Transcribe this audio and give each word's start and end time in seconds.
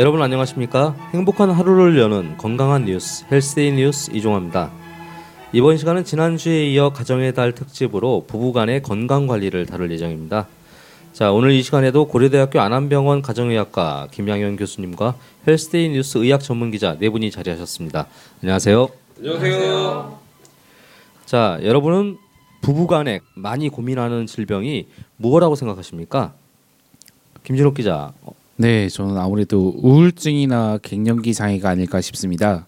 여러분 0.00 0.22
안녕하십니까? 0.22 0.96
행복한 1.12 1.50
하루를 1.50 1.98
여는 1.98 2.38
건강한 2.38 2.86
뉴스 2.86 3.26
헬스데이 3.30 3.72
뉴스 3.72 4.10
이종화입니다. 4.12 4.70
이번 5.52 5.76
시간은 5.76 6.04
지난주에 6.04 6.70
이어 6.70 6.88
가정의 6.88 7.34
달 7.34 7.52
특집으로 7.52 8.24
부부간의 8.26 8.80
건강 8.80 9.26
관리를 9.26 9.66
다룰 9.66 9.90
예정입니다. 9.90 10.46
자, 11.12 11.32
오늘 11.32 11.52
이 11.52 11.62
시간에도 11.62 12.08
고려대학교 12.08 12.62
안암병원 12.62 13.20
가정의학과 13.20 14.08
김양현 14.10 14.56
교수님과 14.56 15.16
헬스데이 15.46 15.90
뉴스 15.90 16.16
의학 16.16 16.40
전문 16.40 16.70
기자 16.70 16.96
네 16.98 17.10
분이 17.10 17.30
자리하셨습니다. 17.30 18.06
안녕하세요. 18.42 18.88
안녕하세요. 19.18 20.18
자, 21.26 21.58
여러분은 21.62 22.16
부부간에 22.62 23.20
많이 23.34 23.68
고민하는 23.68 24.26
질병이 24.26 24.86
무엇라고 25.18 25.56
생각하십니까? 25.56 26.32
김진욱 27.44 27.74
기자. 27.74 28.14
네, 28.60 28.90
저는 28.90 29.16
아무래도 29.16 29.72
우울증이나 29.78 30.80
갱년기 30.82 31.32
장애가 31.32 31.70
아닐까 31.70 32.02
싶습니다. 32.02 32.66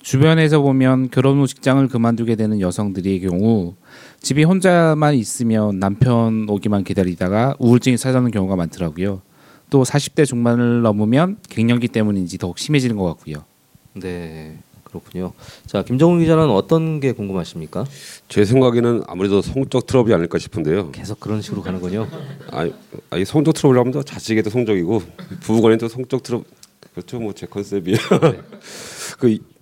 주변에서 0.00 0.62
보면 0.62 1.10
결혼 1.10 1.38
후 1.38 1.46
직장을 1.46 1.86
그만두게 1.88 2.34
되는 2.34 2.62
여성들의 2.62 3.20
경우 3.20 3.74
집에 4.22 4.42
혼자만 4.42 5.14
있으면 5.16 5.78
남편 5.78 6.46
오기만 6.48 6.84
기다리다가 6.84 7.54
우울증이 7.58 7.98
찾아오는 7.98 8.30
경우가 8.30 8.56
많더라고요. 8.56 9.20
또 9.68 9.82
40대 9.82 10.24
중반을 10.24 10.80
넘으면 10.80 11.36
갱년기 11.46 11.88
때문인지 11.88 12.38
더욱 12.38 12.58
심해지는 12.58 12.96
것 12.96 13.04
같고요. 13.04 13.44
네. 13.92 14.56
그렇군요. 14.92 15.32
자, 15.66 15.82
김정훈 15.82 16.20
기자는 16.20 16.50
어떤 16.50 17.00
게 17.00 17.12
궁금하십니까? 17.12 17.86
제 18.28 18.44
생각에는 18.44 19.02
아무래도 19.06 19.40
성적 19.40 19.86
트러블이 19.86 20.14
아닐까 20.14 20.38
싶은데요. 20.38 20.90
계속 20.92 21.18
그런 21.18 21.40
식으로 21.40 21.62
가는군요. 21.62 22.06
아니, 22.50 22.72
아니 23.10 23.24
성적 23.24 23.52
트러블 23.54 23.78
하면 23.78 23.92
또 23.92 24.02
자식에도 24.02 24.50
성적이고 24.50 25.02
부부간에도 25.40 25.88
성적 25.88 26.22
트러블 26.22 26.44
그렇죠. 26.94 27.18
뭐 27.18 27.32
제 27.32 27.46
컨셉이에요. 27.46 27.96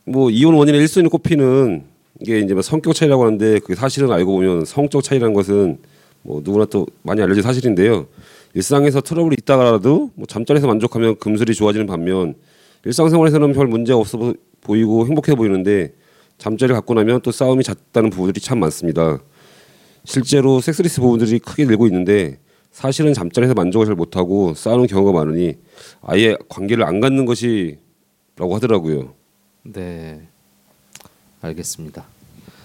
그뭐 0.04 0.30
이혼 0.30 0.54
원인의 0.54 0.84
1순위로 0.84 1.10
꼽히는 1.10 1.84
이게 2.20 2.40
이제 2.40 2.52
뭐 2.54 2.62
성격 2.62 2.94
차이라고 2.94 3.24
하는데 3.24 3.60
그게 3.60 3.74
사실은 3.76 4.10
알고 4.10 4.32
보면 4.32 4.64
성적 4.64 5.02
차이라는 5.02 5.32
것은 5.32 5.78
뭐 6.22 6.42
누구나 6.44 6.64
또 6.66 6.86
많이 7.02 7.22
알려진 7.22 7.42
사실인데요. 7.42 8.06
일상에서 8.54 9.00
트러블이 9.00 9.36
있다가라도 9.42 10.10
뭐 10.14 10.26
잠자리에서 10.26 10.66
만족하면 10.66 11.16
금슬이 11.18 11.54
좋아지는 11.54 11.86
반면 11.86 12.34
일상생활에서는 12.84 13.52
별 13.52 13.68
문제가 13.68 13.98
없어 13.98 14.34
보이고 14.60 15.06
행복해 15.06 15.34
보이는데 15.34 15.94
잠자리를 16.38 16.74
갖고 16.74 16.94
나면 16.94 17.20
또 17.22 17.32
싸움이 17.32 17.62
잦다는 17.62 18.10
부부들이 18.10 18.40
참 18.40 18.60
많습니다. 18.60 19.18
실제로 20.04 20.60
섹스리스 20.60 21.00
부부들이 21.00 21.38
크게 21.38 21.64
늘고 21.66 21.86
있는데 21.86 22.38
사실은 22.72 23.12
잠자리에서 23.12 23.54
만족을 23.54 23.86
잘 23.86 23.94
못하고 23.94 24.54
싸우는 24.54 24.86
경우가 24.86 25.12
많으니 25.12 25.56
아예 26.02 26.36
관계를 26.48 26.84
안 26.84 27.00
갖는 27.00 27.26
것이라고 27.26 28.54
하더라고요. 28.54 29.14
네, 29.62 30.22
알겠습니다. 31.42 32.04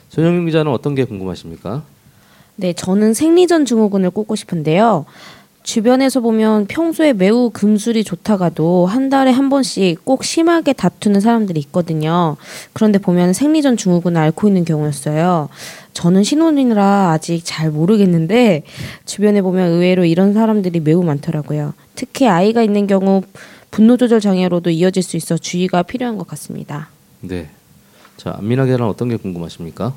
손영민 0.10 0.46
기자는 0.46 0.72
어떤 0.72 0.96
게 0.96 1.04
궁금하십니까? 1.04 1.84
네, 2.56 2.72
저는 2.72 3.14
생리전 3.14 3.66
증후군을 3.66 4.12
꼽고 4.12 4.36
싶은데요. 4.36 5.06
주변에서 5.66 6.20
보면 6.20 6.68
평소에 6.68 7.14
매우 7.14 7.50
금술이 7.50 8.04
좋다가도 8.04 8.86
한 8.86 9.10
달에 9.10 9.32
한 9.32 9.50
번씩 9.50 10.06
꼭 10.06 10.24
심하게 10.24 10.74
다투는 10.74 11.20
사람들이 11.20 11.60
있거든요. 11.62 12.38
그런데 12.74 13.00
보면 13.00 13.34
생리전 13.34 13.76
증후군을 13.76 14.22
앓고 14.22 14.48
있는 14.48 14.64
경우였어요. 14.64 15.50
저는 15.94 16.24
신혼이라 16.24 17.10
아직 17.10 17.42
잘 17.44 17.72
모르겠는데 17.72 18.62
주변에 19.06 19.42
보면 19.42 19.72
의외로 19.72 20.06
이런 20.06 20.34
사람들이 20.34 20.82
매우 20.82 21.04
많더라고요. 21.04 21.74
특히 21.96 22.28
아이가 22.28 22.62
있는 22.62 22.86
경우 22.86 23.24
분노 23.72 23.98
조절 23.98 24.22
장애로도 24.22 24.70
이어질 24.70 25.02
수 25.02 25.18
있어 25.18 25.36
주의가 25.36 25.82
필요한 25.82 26.18
것 26.18 26.28
같습니다. 26.28 26.90
네. 27.22 27.50
자, 28.18 28.36
안민아 28.38 28.66
계란 28.66 28.88
어떤 28.88 29.10
게 29.10 29.18
궁금하십니까? 29.18 29.96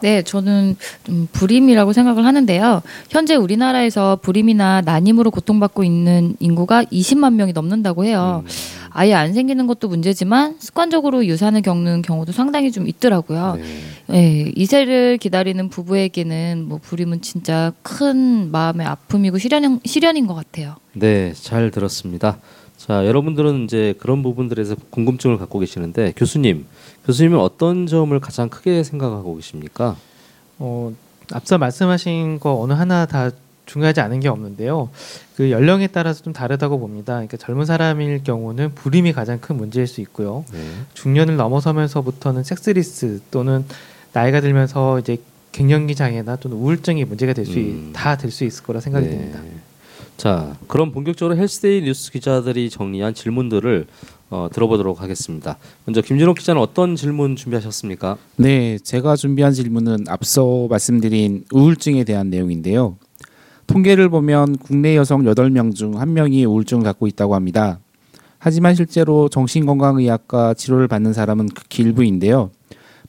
네, 0.00 0.22
저는 0.22 0.76
좀 1.04 1.28
불임이라고 1.32 1.92
생각을 1.92 2.24
하는데요. 2.24 2.82
현재 3.10 3.34
우리나라에서 3.34 4.18
불임이나 4.22 4.82
난임으로 4.82 5.30
고통받고 5.30 5.84
있는 5.84 6.36
인구가 6.40 6.84
20만 6.84 7.34
명이 7.34 7.52
넘는다고 7.52 8.04
해요. 8.04 8.42
음. 8.44 8.50
아예 8.90 9.12
안 9.12 9.34
생기는 9.34 9.66
것도 9.66 9.88
문제지만 9.88 10.56
습관적으로 10.58 11.26
유산을 11.26 11.60
겪는 11.60 12.00
경우도 12.00 12.32
상당히 12.32 12.72
좀 12.72 12.88
있더라고요. 12.88 13.56
네. 13.56 13.64
네, 14.06 14.52
이세를 14.56 15.18
기다리는 15.18 15.68
부부에게는 15.68 16.64
뭐 16.66 16.78
불임은 16.82 17.20
진짜 17.20 17.72
큰 17.82 18.50
마음의 18.50 18.86
아픔이고 18.86 19.36
시련, 19.36 19.80
시련인 19.84 20.26
것 20.26 20.34
같아요. 20.34 20.76
네, 20.94 21.34
잘 21.34 21.70
들었습니다. 21.70 22.38
자, 22.86 23.04
여러분들은 23.06 23.64
이제 23.64 23.94
그런 23.98 24.22
부분들에서 24.22 24.76
궁금증을 24.90 25.38
갖고 25.38 25.58
계시는데 25.58 26.12
교수님, 26.16 26.66
교수님은 27.06 27.38
어떤 27.38 27.86
점을 27.86 28.18
가장 28.20 28.48
크게 28.48 28.84
생각하고 28.84 29.34
계십니까? 29.36 29.96
어, 30.58 30.92
앞서 31.32 31.58
말씀하신 31.58 32.38
거 32.38 32.60
어느 32.60 32.72
하나 32.72 33.06
다 33.06 33.30
중요하지 33.66 34.00
않은 34.00 34.20
게 34.20 34.28
없는데요. 34.28 34.90
그 35.34 35.50
연령에 35.50 35.88
따라서 35.88 36.22
좀 36.22 36.32
다르다고 36.32 36.78
봅니다. 36.78 37.14
그러니까 37.14 37.36
젊은 37.36 37.66
사람일 37.66 38.22
경우는 38.22 38.74
불임이 38.76 39.12
가장 39.12 39.40
큰 39.40 39.56
문제일 39.56 39.88
수 39.88 40.00
있고요. 40.02 40.44
네. 40.52 40.60
중년을 40.94 41.36
넘어서면서부터는 41.36 42.44
섹스리스 42.44 43.20
또는 43.32 43.64
나이가 44.12 44.40
들면서 44.40 45.00
이제 45.00 45.16
갱년기 45.50 45.96
장애나 45.96 46.36
또는 46.36 46.58
우울증이 46.58 47.04
문제가 47.04 47.32
될 47.32 47.44
수 47.44 47.90
다 47.92 48.16
될수 48.16 48.44
음. 48.44 48.46
있을 48.46 48.62
거라 48.62 48.78
생각이 48.78 49.06
네. 49.06 49.10
됩니다. 49.16 49.40
자, 50.16 50.56
그럼 50.66 50.92
본격적으로 50.92 51.36
헬스데이 51.36 51.82
뉴스 51.82 52.10
기자들이 52.10 52.70
정리한 52.70 53.14
질문들을 53.14 53.86
어, 54.30 54.48
들어보도록 54.52 55.00
하겠습니다. 55.02 55.56
먼저 55.84 56.00
김진욱 56.00 56.38
기자는 56.38 56.60
어떤 56.60 56.96
질문 56.96 57.36
준비하셨습니까? 57.36 58.16
네, 58.36 58.78
제가 58.78 59.14
준비한 59.14 59.52
질문은 59.52 60.06
앞서 60.08 60.66
말씀드린 60.68 61.44
우울증에 61.52 62.02
대한 62.04 62.30
내용인데요. 62.30 62.96
통계를 63.66 64.08
보면 64.08 64.56
국내 64.58 64.96
여성 64.96 65.22
8명 65.22 65.74
중 65.74 65.92
1명이 65.92 66.48
우울증을 66.48 66.82
갖고 66.82 67.06
있다고 67.06 67.34
합니다. 67.34 67.78
하지만 68.38 68.74
실제로 68.74 69.28
정신건강의학과 69.28 70.54
치료를 70.54 70.88
받는 70.88 71.12
사람은 71.12 71.48
극히 71.48 71.82
일부인데요. 71.82 72.50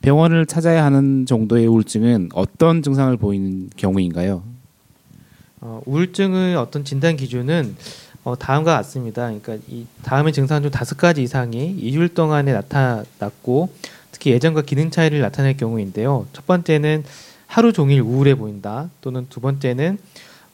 병원을 0.02 0.46
찾아야 0.46 0.84
하는 0.86 1.26
정도의 1.26 1.68
우울증은 1.68 2.30
어떤 2.34 2.82
증상을 2.82 3.16
보이는 3.18 3.70
경우인가요? 3.76 4.44
어, 5.62 5.82
우울증의 5.86 6.56
어떤 6.56 6.84
진단 6.84 7.16
기준은 7.16 7.76
어, 8.24 8.38
다음과 8.38 8.76
같습니다. 8.78 9.24
그러니까 9.24 9.58
이 9.70 9.86
다음의 10.04 10.34
증상 10.34 10.62
중 10.62 10.70
다섯 10.72 10.98
가지 10.98 11.24
이상이 11.24 11.72
이주일 11.80 12.14
동안에 12.14 12.54
나타났고 12.54 13.74
특히 14.12 14.32
예전과 14.32 14.64
기능 14.64 14.92
차이를 14.92 15.22
나타낼 15.22 15.56
경우인데요. 15.58 16.28
첫 16.34 16.46
번째는 16.46 17.04
하루 17.46 17.72
종일 17.72 18.02
우울해 18.02 18.36
보인다. 18.36 18.90
또는 19.02 19.28
두 19.30 19.40
번째는 19.40 19.98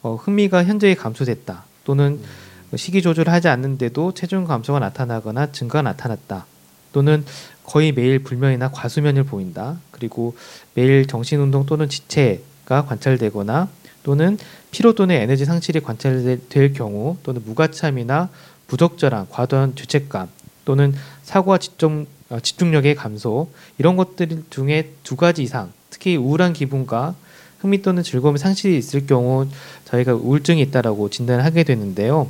어, 0.02 0.14
흥미가 0.14 0.64
현저히 0.64 0.94
감소됐다. 0.94 1.64
또는 1.84 2.20
음. 2.22 2.76
식이 2.76 3.02
조절하지 3.02 3.48
않는데도 3.48 4.12
체중 4.14 4.44
감소가 4.44 4.78
나타나거나 4.78 5.52
증가가 5.52 5.82
나타났다. 5.82 6.46
또는 6.92 7.24
거의 7.64 7.92
매일 7.92 8.20
불면이나 8.20 8.70
과수면을 8.70 9.24
보인다. 9.24 9.78
그리고 9.90 10.36
매일 10.74 11.06
정신운동 11.06 11.66
또는 11.66 11.88
지체가 11.88 12.84
관찰되거나 12.86 13.68
또는 14.04 14.38
피로 14.70 14.94
또는 14.94 15.16
에너지 15.16 15.44
상실이 15.44 15.80
관찰될 15.80 16.72
경우 16.74 17.16
또는 17.24 17.42
무가참이나 17.44 18.28
부적절한 18.68 19.28
과도한 19.30 19.74
죄책감 19.74 20.28
또는 20.64 20.94
사고와 21.24 21.58
집중, 21.58 22.06
어, 22.30 22.38
집중력의 22.40 22.94
감소 22.94 23.50
이런 23.78 23.96
것들 23.96 24.44
중에 24.50 24.92
두 25.02 25.16
가지 25.16 25.42
이상 25.42 25.72
특히 25.90 26.16
우울한 26.16 26.52
기분과 26.52 27.14
흥미 27.58 27.82
또는 27.82 28.02
즐거움의 28.02 28.38
상실이 28.38 28.76
있을 28.76 29.06
경우 29.06 29.46
저희가 29.86 30.14
우울증이 30.14 30.60
있다라고 30.60 31.08
진단을 31.08 31.44
하게 31.44 31.64
되는데요. 31.64 32.28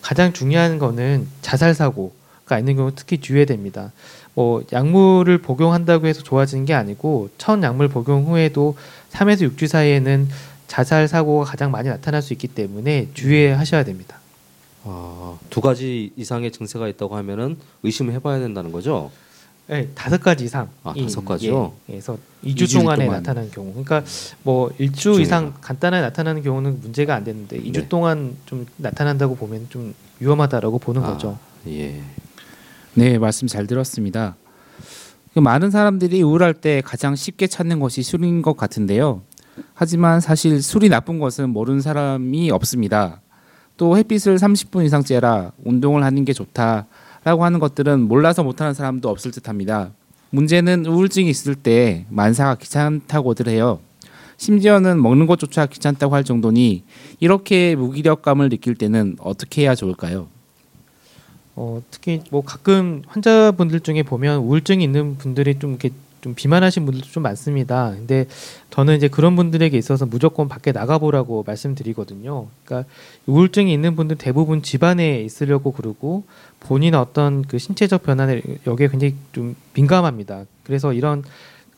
가장 0.00 0.32
중요한 0.32 0.78
거는 0.78 1.26
자살 1.42 1.74
사고가 1.74 2.58
있는 2.58 2.76
경우 2.76 2.92
특히 2.94 3.18
주의해야 3.20 3.46
됩니다. 3.46 3.92
뭐 4.34 4.62
약물을 4.72 5.38
복용한다고 5.38 6.06
해서 6.06 6.22
좋아지는 6.22 6.66
게 6.66 6.74
아니고 6.74 7.30
첫 7.38 7.60
약물 7.62 7.88
복용 7.88 8.26
후에도 8.26 8.76
3에서 9.10 9.56
6주 9.56 9.66
사이에는 9.66 10.28
자살 10.66 11.08
사고가 11.08 11.44
가장 11.44 11.70
많이 11.70 11.88
나타날 11.88 12.22
수 12.22 12.32
있기 12.32 12.48
때문에 12.48 13.08
주의하셔야 13.14 13.84
됩니다. 13.84 14.18
아, 14.84 15.36
두 15.50 15.60
가지 15.60 16.12
이상의 16.16 16.52
증세가 16.52 16.88
있다고 16.88 17.16
하면은 17.16 17.56
의심을 17.82 18.12
해봐야 18.14 18.38
된다는 18.38 18.72
거죠. 18.72 19.10
네, 19.68 19.88
다섯 19.94 20.20
가지 20.20 20.44
이상. 20.44 20.68
아, 20.84 20.94
다섯 20.94 21.24
가지요. 21.24 21.72
예, 21.88 21.94
그래서 21.94 22.16
2주, 22.44 22.62
2주 22.62 22.78
동안에 22.78 23.04
동안. 23.06 23.20
나타나는 23.20 23.50
경우. 23.50 23.70
그러니까 23.70 24.04
뭐 24.44 24.70
일주 24.78 25.20
이상 25.20 25.54
간단하게 25.60 26.02
나타나는 26.02 26.42
경우는 26.42 26.80
문제가 26.80 27.16
안 27.16 27.24
되는데 27.24 27.58
네. 27.58 27.70
2주 27.70 27.88
동안 27.88 28.36
좀 28.46 28.66
나타난다고 28.76 29.34
보면 29.34 29.66
좀 29.68 29.92
위험하다라고 30.20 30.78
보는 30.78 31.02
아, 31.02 31.12
거죠. 31.12 31.38
예. 31.66 32.00
네, 32.94 33.18
말씀 33.18 33.48
잘 33.48 33.66
들었습니다. 33.66 34.36
그 35.34 35.40
많은 35.40 35.70
사람들이 35.70 36.22
우울할 36.22 36.54
때 36.54 36.80
가장 36.80 37.16
쉽게 37.16 37.46
찾는 37.48 37.80
것이 37.80 38.02
술인 38.02 38.42
것 38.42 38.56
같은데요. 38.56 39.20
하지만 39.74 40.20
사실 40.20 40.62
술이 40.62 40.88
나쁜 40.88 41.18
것은 41.18 41.50
모르는 41.50 41.80
사람이 41.80 42.50
없습니다. 42.50 43.20
또 43.76 43.96
햇빛을 43.96 44.36
30분 44.36 44.84
이상 44.84 45.02
쬐라 45.02 45.52
운동을 45.64 46.02
하는 46.02 46.24
게 46.24 46.32
좋다. 46.32 46.86
라고 47.24 47.44
하는 47.44 47.58
것들은 47.58 48.02
몰라서 48.02 48.44
못하는 48.44 48.72
사람도 48.72 49.08
없을 49.08 49.32
듯합니다. 49.32 49.90
문제는 50.30 50.86
우울증이 50.86 51.28
있을 51.28 51.56
때 51.56 52.06
만사가 52.08 52.54
귀찮다고들 52.54 53.48
해요. 53.48 53.80
심지어는 54.36 55.02
먹는 55.02 55.26
것조차 55.26 55.66
귀찮다고 55.66 56.14
할 56.14 56.24
정도니 56.24 56.84
이렇게 57.20 57.74
무기력감을 57.74 58.48
느낄 58.48 58.74
때는 58.74 59.16
어떻게 59.20 59.62
해야 59.62 59.74
좋을까요? 59.74 60.28
어, 61.56 61.82
특히 61.90 62.22
뭐 62.30 62.42
가끔 62.42 63.02
환자분들 63.06 63.80
중에 63.80 64.02
보면 64.02 64.40
우울증이 64.40 64.84
있는 64.84 65.16
분들이 65.16 65.58
좀 65.58 65.70
이렇게 65.70 65.90
좀 66.26 66.34
비만하신 66.34 66.84
분들도 66.86 67.06
좀 67.06 67.22
많습니다. 67.22 67.92
근데 67.92 68.26
저는 68.70 68.96
이제 68.96 69.06
그런 69.06 69.36
분들에게 69.36 69.78
있어서 69.78 70.06
무조건 70.06 70.48
밖에 70.48 70.72
나가보라고 70.72 71.44
말씀드리거든요. 71.46 72.48
그러니까 72.64 72.90
우울증이 73.26 73.72
있는 73.72 73.94
분들 73.94 74.16
대부분 74.16 74.60
집안에 74.60 75.20
있으려고 75.20 75.70
그러고 75.70 76.24
본인 76.58 76.96
어떤 76.96 77.42
그 77.42 77.58
신체적 77.58 78.02
변화에 78.02 78.42
여기에 78.66 78.88
굉장히 78.88 79.14
좀 79.32 79.54
민감합니다. 79.74 80.46
그래서 80.64 80.92
이런 80.92 81.22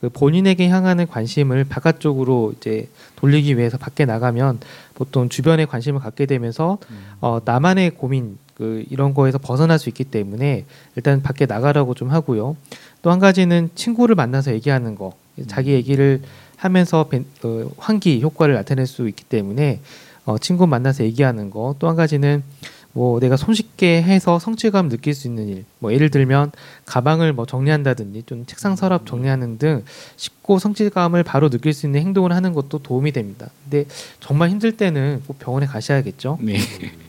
그 0.01 0.09
본인에게 0.09 0.67
향하는 0.67 1.05
관심을 1.05 1.65
바깥쪽으로 1.65 2.53
이제 2.57 2.89
돌리기 3.17 3.55
위해서 3.55 3.77
밖에 3.77 4.05
나가면 4.05 4.61
보통 4.95 5.29
주변에 5.29 5.65
관심을 5.65 5.99
갖게 5.99 6.25
되면서 6.25 6.79
어, 7.21 7.39
나만의 7.45 7.91
고민 7.91 8.39
그 8.59 8.83
이런 8.91 9.13
거에서 9.15 9.37
벗어날 9.39 9.79
수 9.79 9.89
있기 9.89 10.03
때문에 10.03 10.65
일단 10.95 11.23
밖에 11.23 11.45
나가라고 11.47 11.95
좀 11.95 12.11
하고요. 12.11 12.55
또 13.01 13.09
한 13.09 13.17
가지는 13.19 13.69
친구를 13.73 14.13
만나서 14.15 14.51
얘기하는 14.53 14.93
거, 14.95 15.13
자기 15.47 15.71
얘기를 15.71 16.21
하면서 16.57 17.07
벤- 17.07 17.25
어, 17.43 17.69
환기 17.77 18.21
효과를 18.21 18.53
나타낼 18.55 18.85
수 18.85 19.07
있기 19.07 19.23
때문에 19.23 19.79
어, 20.25 20.37
친구 20.37 20.67
만나서 20.67 21.05
얘기하는 21.05 21.49
거. 21.49 21.75
또 21.79 21.87
한 21.87 21.95
가지는 21.95 22.43
뭐 22.91 23.19
내가 23.21 23.37
손쉽게 23.37 24.01
해서 24.03 24.39
성취감 24.39 24.89
느낄 24.89 25.13
수 25.13 25.27
있는 25.27 25.47
일. 25.47 25.63
뭐 25.79 25.93
예를 25.93 26.09
들면 26.09 26.51
가방을 26.85 27.31
뭐 27.33 27.45
정리한다든지 27.45 28.23
좀 28.25 28.45
책상 28.45 28.75
서랍 28.75 29.05
정리하는 29.05 29.57
등 29.57 29.85
쉽고 30.17 30.59
성취감을 30.59 31.23
바로 31.23 31.49
느낄 31.49 31.71
수 31.71 31.85
있는 31.85 32.01
행동을 32.01 32.33
하는 32.33 32.51
것도 32.51 32.79
도움이 32.79 33.13
됩니다. 33.13 33.47
근데 33.63 33.85
정말 34.19 34.49
힘들 34.49 34.75
때는 34.75 35.21
꼭 35.27 35.39
병원에 35.39 35.65
가셔야겠죠. 35.65 36.39
네. 36.41 36.57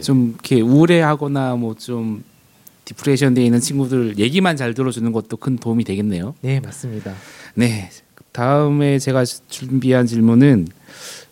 좀 0.00 0.30
이렇게 0.34 0.60
우울해하거나 0.60 1.56
뭐 1.56 1.74
좀 1.74 2.22
디프레션 2.88 3.34
돼 3.34 3.44
있는 3.44 3.60
친구들 3.60 4.18
얘기만 4.18 4.56
잘 4.56 4.72
들어주는 4.72 5.12
것도 5.12 5.36
큰 5.36 5.56
도움이 5.56 5.84
되겠네요. 5.84 6.34
네, 6.40 6.58
맞습니다. 6.60 7.12
네. 7.54 7.90
다음에 8.32 8.98
제가 8.98 9.24
준비한 9.24 10.06
질문은 10.06 10.68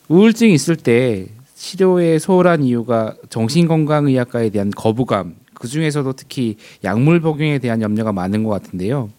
우울증이 0.07 0.53
있을 0.53 0.75
때 0.75 1.27
치료에 1.55 2.19
소홀한 2.19 2.63
이유가 2.63 3.15
정신건강의학과에 3.29 4.49
대한 4.51 4.69
거부감, 4.69 5.35
그 5.55 5.67
중에서도 5.67 6.13
특히 6.13 6.57
약물 6.83 7.21
복용에 7.21 7.57
대한 7.57 7.81
염려가 7.81 8.11
많은 8.11 8.43
것 8.43 8.51
같은데요. 8.51 9.09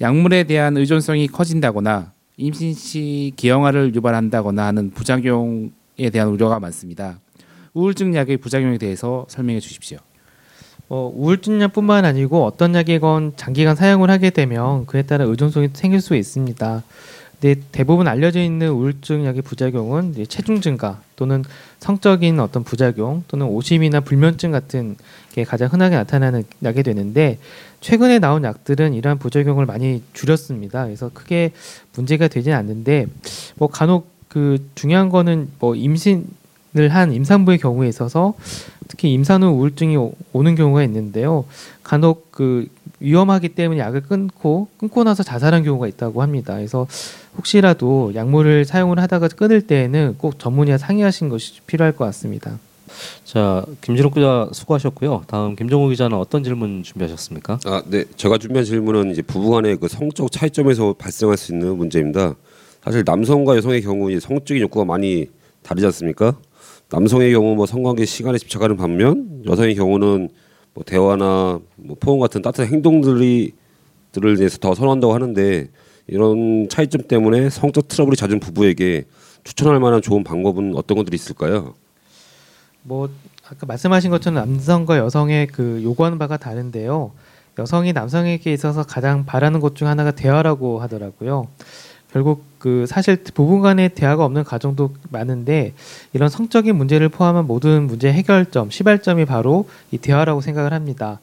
약물에 0.00 0.44
대한 0.44 0.76
의존성이 0.76 1.28
커진다거나 1.28 2.12
임신 2.36 2.74
시 2.74 3.32
기형아를 3.36 3.94
유발한다거나 3.94 4.66
하는 4.66 4.90
부작용에 4.90 6.10
대한 6.12 6.28
우려가 6.28 6.58
많습니다. 6.58 7.20
우울증 7.76 8.14
약의 8.14 8.38
부작용에 8.38 8.78
대해서 8.78 9.26
설명해 9.28 9.60
주십시오. 9.60 9.98
어, 10.88 11.12
우울증약뿐만 11.14 12.06
아니고 12.06 12.44
어떤 12.44 12.74
약이건 12.74 13.34
장기간 13.36 13.76
사용을 13.76 14.10
하게 14.10 14.30
되면 14.30 14.86
그에 14.86 15.02
따라 15.02 15.24
의존성이 15.24 15.68
생길 15.74 16.00
수 16.00 16.16
있습니다. 16.16 16.82
근데 17.38 17.60
대부분 17.72 18.08
알려져 18.08 18.40
있는 18.40 18.70
우울증 18.70 19.26
약의 19.26 19.42
부작용은 19.42 20.14
체중 20.26 20.62
증가 20.62 21.02
또는 21.16 21.44
성적인 21.80 22.40
어떤 22.40 22.64
부작용 22.64 23.24
또는 23.28 23.46
오심이나 23.46 24.00
불면증 24.00 24.52
같은 24.52 24.96
게 25.34 25.44
가장 25.44 25.70
흔하게 25.70 25.96
나타나는 25.96 26.44
약이 26.64 26.82
되는데 26.82 27.38
최근에 27.82 28.20
나온 28.20 28.44
약들은 28.44 28.94
이러한 28.94 29.18
부작용을 29.18 29.66
많이 29.66 30.02
줄였습니다. 30.14 30.84
그래서 30.84 31.10
크게 31.12 31.52
문제가 31.94 32.28
되진 32.28 32.54
않는데 32.54 33.06
뭐 33.56 33.68
간혹 33.68 34.08
그 34.28 34.66
중요한 34.74 35.10
거는 35.10 35.50
뭐 35.58 35.74
임신을 35.74 36.24
한 36.84 37.12
임산부의 37.12 37.58
경우에 37.58 37.88
있어서 37.88 38.34
특히 38.88 39.12
임산 39.12 39.42
후 39.42 39.48
우울증이 39.48 39.96
오- 39.96 40.12
오는 40.32 40.54
경우가 40.54 40.82
있는데요. 40.84 41.44
간혹 41.82 42.30
그 42.30 42.66
위험하기 43.00 43.50
때문에 43.50 43.80
약을 43.80 44.02
끊고 44.02 44.68
끊고 44.78 45.04
나서 45.04 45.22
자살한 45.22 45.64
경우가 45.64 45.88
있다고 45.88 46.22
합니다. 46.22 46.54
그래서 46.54 46.86
혹시라도 47.36 48.12
약물을 48.14 48.64
사용을 48.64 48.98
하다가 49.00 49.28
끊을 49.28 49.62
때에는 49.66 50.14
꼭 50.18 50.38
전문의와 50.38 50.78
상의하신 50.78 51.28
것이 51.28 51.60
필요할 51.66 51.92
것 51.96 52.04
같습니다. 52.06 52.58
자, 53.24 53.64
김진욱 53.82 54.14
기자 54.14 54.48
수고하셨고요. 54.52 55.24
다음 55.26 55.54
김정우 55.56 55.88
기자는 55.90 56.16
어떤 56.16 56.42
질문 56.44 56.82
준비하셨습니까? 56.82 57.58
아, 57.66 57.82
네. 57.86 58.04
제가 58.16 58.38
준비한 58.38 58.64
질문은 58.64 59.10
이제 59.10 59.20
부부간의 59.22 59.76
그 59.78 59.88
성적 59.88 60.30
차이점에서 60.32 60.94
발생할 60.94 61.36
수 61.36 61.52
있는 61.52 61.76
문제입니다. 61.76 62.34
사실 62.82 63.02
남성과 63.04 63.56
여성의 63.56 63.82
경우 63.82 64.10
이제 64.10 64.20
성적인 64.20 64.62
욕구가 64.62 64.84
많이 64.86 65.26
다르지 65.62 65.84
않습니까? 65.86 66.36
남성의 66.90 67.32
경우 67.32 67.54
뭐 67.56 67.66
성관계 67.66 68.04
시간에 68.04 68.38
집착하는 68.38 68.76
반면 68.76 69.42
여성의 69.46 69.74
경우는 69.74 70.28
뭐 70.74 70.84
대화나 70.84 71.58
뭐 71.76 71.96
포옹 71.98 72.20
같은 72.20 72.42
따뜻한 72.42 72.72
행동들이 72.72 73.52
들을 74.12 74.36
대해서 74.36 74.58
더 74.58 74.74
선호한다고 74.74 75.12
하는데 75.14 75.68
이런 76.06 76.68
차이점 76.68 77.02
때문에 77.08 77.50
성적 77.50 77.88
트러블이 77.88 78.16
잦은 78.16 78.38
부부에게 78.40 79.04
추천할 79.42 79.80
만한 79.80 80.00
좋은 80.00 80.22
방법은 80.22 80.74
어떤 80.76 80.96
것들이 80.96 81.16
있을까요? 81.16 81.74
뭐 82.82 83.08
아까 83.48 83.66
말씀하신 83.66 84.10
것처럼 84.10 84.36
남성과 84.36 84.98
여성의 84.98 85.48
그 85.48 85.80
요구하는 85.82 86.18
바가 86.18 86.36
다른데요. 86.36 87.10
여성이 87.58 87.92
남성에게 87.92 88.52
있어서 88.52 88.84
가장 88.84 89.24
바라는 89.24 89.60
것 89.60 89.74
중 89.74 89.88
하나가 89.88 90.12
대화라고 90.12 90.80
하더라고요. 90.80 91.48
결국 92.16 92.44
그 92.58 92.86
사실 92.86 93.16
부부간에 93.16 93.88
대화가 93.88 94.24
없는 94.24 94.42
가정도 94.42 94.94
많은데 95.10 95.74
이런 96.14 96.30
성적인 96.30 96.74
문제를 96.74 97.10
포함한 97.10 97.46
모든 97.46 97.86
문제 97.86 98.10
해결점, 98.10 98.70
시발점이 98.70 99.26
바로 99.26 99.68
이 99.90 99.98
대화라고 99.98 100.40
생각을 100.40 100.72
합니다. 100.72 101.20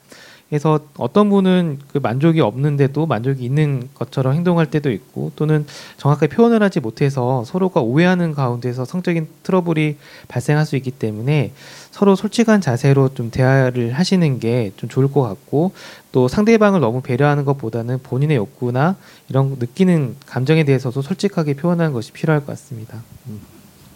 그래서 0.53 0.79
어떤 0.97 1.31
분은 1.31 1.79
그 1.91 1.97
만족이 1.97 2.39
없는데도 2.39 3.07
만족이 3.07 3.43
있는 3.43 3.89
것처럼 3.95 4.35
행동할 4.35 4.69
때도 4.69 4.91
있고 4.91 5.31
또는 5.35 5.65
정확하게 5.97 6.27
표현을 6.35 6.61
하지 6.61 6.79
못해서 6.79 7.43
서로가 7.43 7.81
오해하는 7.81 8.35
가운데서 8.35 8.85
성적인 8.85 9.27
트러블이 9.41 9.95
발생할 10.27 10.67
수 10.67 10.75
있기 10.75 10.91
때문에 10.91 11.53
서로 11.89 12.15
솔직한 12.15 12.61
자세로 12.61 13.15
좀 13.15 13.31
대화를 13.31 13.93
하시는 13.93 14.39
게 14.39 14.71
좀 14.77 14.89
좋을 14.89 15.11
것 15.11 15.23
같고 15.23 15.71
또 16.11 16.27
상대방을 16.27 16.79
너무 16.81 17.01
배려하는 17.01 17.45
것보다는 17.45 18.03
본인의 18.03 18.37
욕구나 18.37 18.95
이런 19.29 19.55
느끼는 19.57 20.17
감정에 20.27 20.65
대해서도 20.65 21.01
솔직하게 21.01 21.55
표현하는 21.55 21.93
것이 21.93 22.11
필요할 22.11 22.41
것 22.41 22.47
같습니다. 22.47 23.01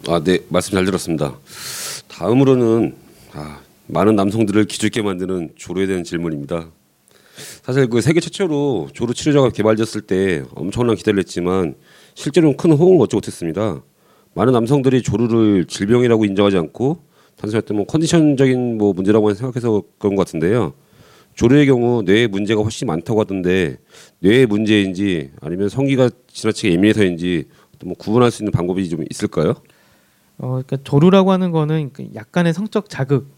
아, 0.08 0.20
네, 0.24 0.40
말씀 0.48 0.72
잘 0.72 0.84
들었습니다. 0.84 1.34
다음으로는 2.08 2.96
아, 3.34 3.58
많은 3.88 4.16
남성들을 4.16 4.64
기죽게 4.66 5.02
만드는 5.02 5.50
조루에 5.56 5.86
대한 5.86 6.04
질문입니다. 6.04 6.70
사실 7.62 7.88
그 7.88 8.00
세계 8.00 8.20
최초로 8.20 8.88
조루 8.92 9.14
치료제가 9.14 9.50
개발됐을 9.50 10.02
때 10.02 10.44
엄청난 10.54 10.96
기대를 10.96 11.20
했지만 11.20 11.74
실제로는 12.14 12.56
큰 12.56 12.72
호응을 12.72 13.02
얻지 13.02 13.16
못했습니다. 13.16 13.82
많은 14.34 14.52
남성들이 14.52 15.02
조루를 15.02 15.64
질병이라고 15.66 16.24
인정하지 16.24 16.58
않고 16.58 17.02
단순히 17.36 17.62
뭐 17.72 17.86
컨디션적인 17.86 18.76
뭐 18.76 18.92
문제라고 18.92 19.32
생각해서 19.32 19.82
그런 19.98 20.16
것 20.16 20.26
같은데요. 20.26 20.74
조류의 21.34 21.66
경우 21.66 22.02
뇌에 22.02 22.26
문제가 22.26 22.62
훨씬 22.62 22.88
많다고 22.88 23.20
하던데 23.20 23.78
뇌의 24.18 24.46
문제인지 24.46 25.30
아니면 25.40 25.68
성기가 25.68 26.10
지나치게 26.26 26.72
예민해서인지 26.72 27.44
뭐 27.84 27.94
구분할 27.96 28.32
수 28.32 28.42
있는 28.42 28.50
방법이 28.50 28.88
좀 28.88 29.04
있을까요? 29.08 29.54
어, 30.38 30.48
그러니까 30.48 30.78
조루라고 30.82 31.30
하는 31.30 31.52
거는 31.52 31.90
그 31.92 32.08
약간의 32.14 32.52
성적 32.52 32.88
자극 32.88 33.37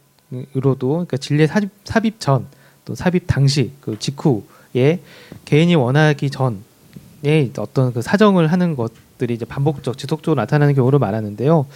으로도 0.57 0.89
그러니까 0.89 1.17
진례 1.17 1.47
삽입, 1.47 1.71
삽입 1.85 2.21
전, 2.21 2.47
또 2.85 2.95
삽입 2.95 3.25
당시, 3.27 3.73
그 3.81 3.99
직후에 3.99 5.01
개인이 5.45 5.75
원하기 5.75 6.31
전에 6.31 7.51
어떤 7.59 7.93
그 7.93 8.03
사정을 8.03 8.47
하는 8.49 8.77
것들이 8.77 9.35
이제 9.35 9.45
반복적, 9.45 9.99
지속적으로 9.99 10.41
나타나는 10.41 10.75
경우를 10.75 10.99
말하는데요. 10.99 11.67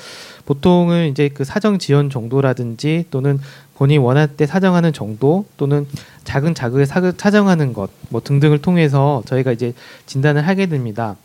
보통은 0.47 1.11
이제 1.11 1.29
그 1.29 1.45
사정 1.45 1.79
지연 1.79 2.11
정도라든지 2.11 3.07
또는 3.11 3.41
본인이 3.75 3.99
원할 3.99 4.29
때 4.29 4.47
사정하는 4.47 4.93
정도 4.93 5.47
또는 5.57 5.87
작은 6.25 6.55
자극에 6.55 6.85
사, 6.87 7.01
사정하는 7.17 7.73
것 7.73 7.91
뭐 8.11 8.21
등등을 8.23 8.63
통해서 8.63 9.23
저희가 9.27 9.51
이제 9.51 9.75
진단을 10.07 10.47
하게 10.47 10.67
됩니다. 10.67 11.17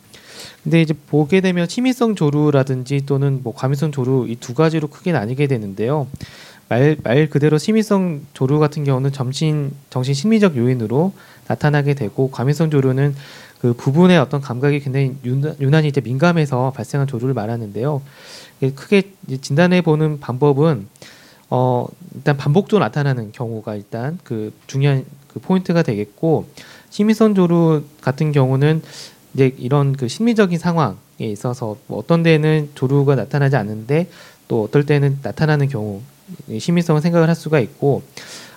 근데 0.64 0.82
이제 0.82 0.94
보게 1.06 1.40
되면 1.40 1.68
심의성 1.68 2.16
조루라든지 2.16 3.06
또는 3.06 3.40
뭐 3.42 3.54
과민성 3.54 3.92
조루 3.92 4.26
이 4.28 4.36
두 4.36 4.54
가지로 4.54 4.88
크게 4.88 5.12
나뉘게 5.12 5.46
되는데요. 5.46 6.08
말, 6.70 6.96
말 7.02 7.28
그대로 7.28 7.58
심의성 7.58 8.26
조루 8.32 8.60
같은 8.60 8.84
경우는 8.84 9.10
정신 9.10 9.72
정신 9.90 10.14
심리적 10.14 10.56
요인으로 10.56 11.12
나타나게 11.48 11.94
되고 11.94 12.30
과민성 12.30 12.70
조루는 12.70 13.16
그 13.60 13.74
부분의 13.74 14.16
어떤 14.18 14.40
감각이 14.40 14.78
굉장히 14.78 15.16
유난, 15.24 15.56
유난히 15.60 15.88
이제 15.88 16.00
민감해서 16.00 16.70
발생한 16.70 17.08
조루를 17.08 17.34
말하는데요. 17.34 18.00
크게 18.76 19.10
진단해 19.40 19.82
보는 19.82 20.20
방법은 20.20 20.86
어 21.50 21.86
일단 22.14 22.36
반복적으로 22.36 22.84
나타나는 22.84 23.32
경우가 23.32 23.74
일단 23.74 24.20
그 24.22 24.52
중요한 24.68 25.04
그 25.26 25.40
포인트가 25.40 25.82
되겠고 25.82 26.46
심미선 26.90 27.34
조루 27.34 27.82
같은 28.00 28.30
경우는 28.30 28.80
이제 29.34 29.52
이런 29.58 29.96
그 29.96 30.06
심리적인 30.06 30.56
상황에 30.56 30.96
있어서 31.18 31.76
뭐 31.88 31.98
어떤 31.98 32.22
데는 32.22 32.70
조루가 32.76 33.16
나타나지 33.16 33.56
않는데 33.56 34.06
또 34.50 34.64
어떨 34.64 34.84
때는 34.84 35.20
나타나는 35.22 35.68
경우 35.68 36.02
심미성을 36.58 37.00
생각을 37.00 37.28
할 37.28 37.36
수가 37.36 37.60
있고 37.60 38.02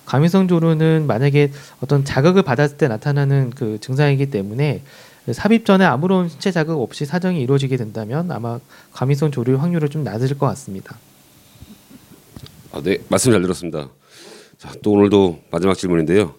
감미성 0.06 0.48
조루는 0.48 1.06
만약에 1.06 1.52
어떤 1.82 2.04
자극을 2.04 2.42
받았을 2.42 2.78
때 2.78 2.88
나타나는 2.88 3.52
그 3.52 3.78
증상이기 3.80 4.32
때문에 4.32 4.82
삽입 5.32 5.66
전에 5.68 5.86
아무런 5.86 6.30
신체 6.30 6.52
자극 6.52 6.82
없이 6.82 7.06
사정이 7.06 7.40
이루어지게 7.42 7.78
된다면 7.78 8.32
아마 8.32 8.60
감미성 8.92 9.30
조류의 9.30 9.60
확률은 9.60 9.92
좀 9.92 10.04
낮을 10.04 10.36
것 10.40 10.48
같습니다. 10.48 10.98
아, 12.72 12.82
네, 12.84 12.98
말씀 13.08 13.32
잘 13.32 13.44
들었습니다. 13.44 13.90
자, 14.58 14.74
또 14.82 14.94
오늘도 14.94 15.44
마지막 15.52 15.78
질문인데요. 15.78 16.34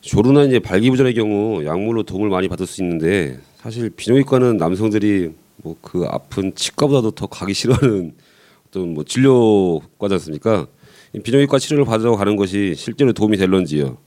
조루나 0.00 0.44
이제 0.44 0.60
발기부전의 0.60 1.14
경우 1.14 1.64
약물로 1.64 2.04
도움을 2.04 2.28
많이 2.28 2.48
받을 2.48 2.66
수 2.66 2.82
있는데 2.84 3.40
사실 3.56 3.90
비뇨기과는 3.90 4.58
남성들이 4.58 5.32
뭐 5.56 5.76
그 5.82 6.04
아픈 6.08 6.54
치과보다도 6.54 7.10
더 7.12 7.26
가기 7.26 7.52
싫어하는 7.52 8.14
어떤 8.72 8.94
뭐? 8.94 9.04
이 11.14 11.20
비뇨기과 11.20 11.58
치료를 11.58 11.84
받으러 11.84 12.16
가는 12.16 12.36
것이 12.36 12.74
실제로 12.74 13.12
도움이 13.12 13.36
될런지요. 13.36 13.98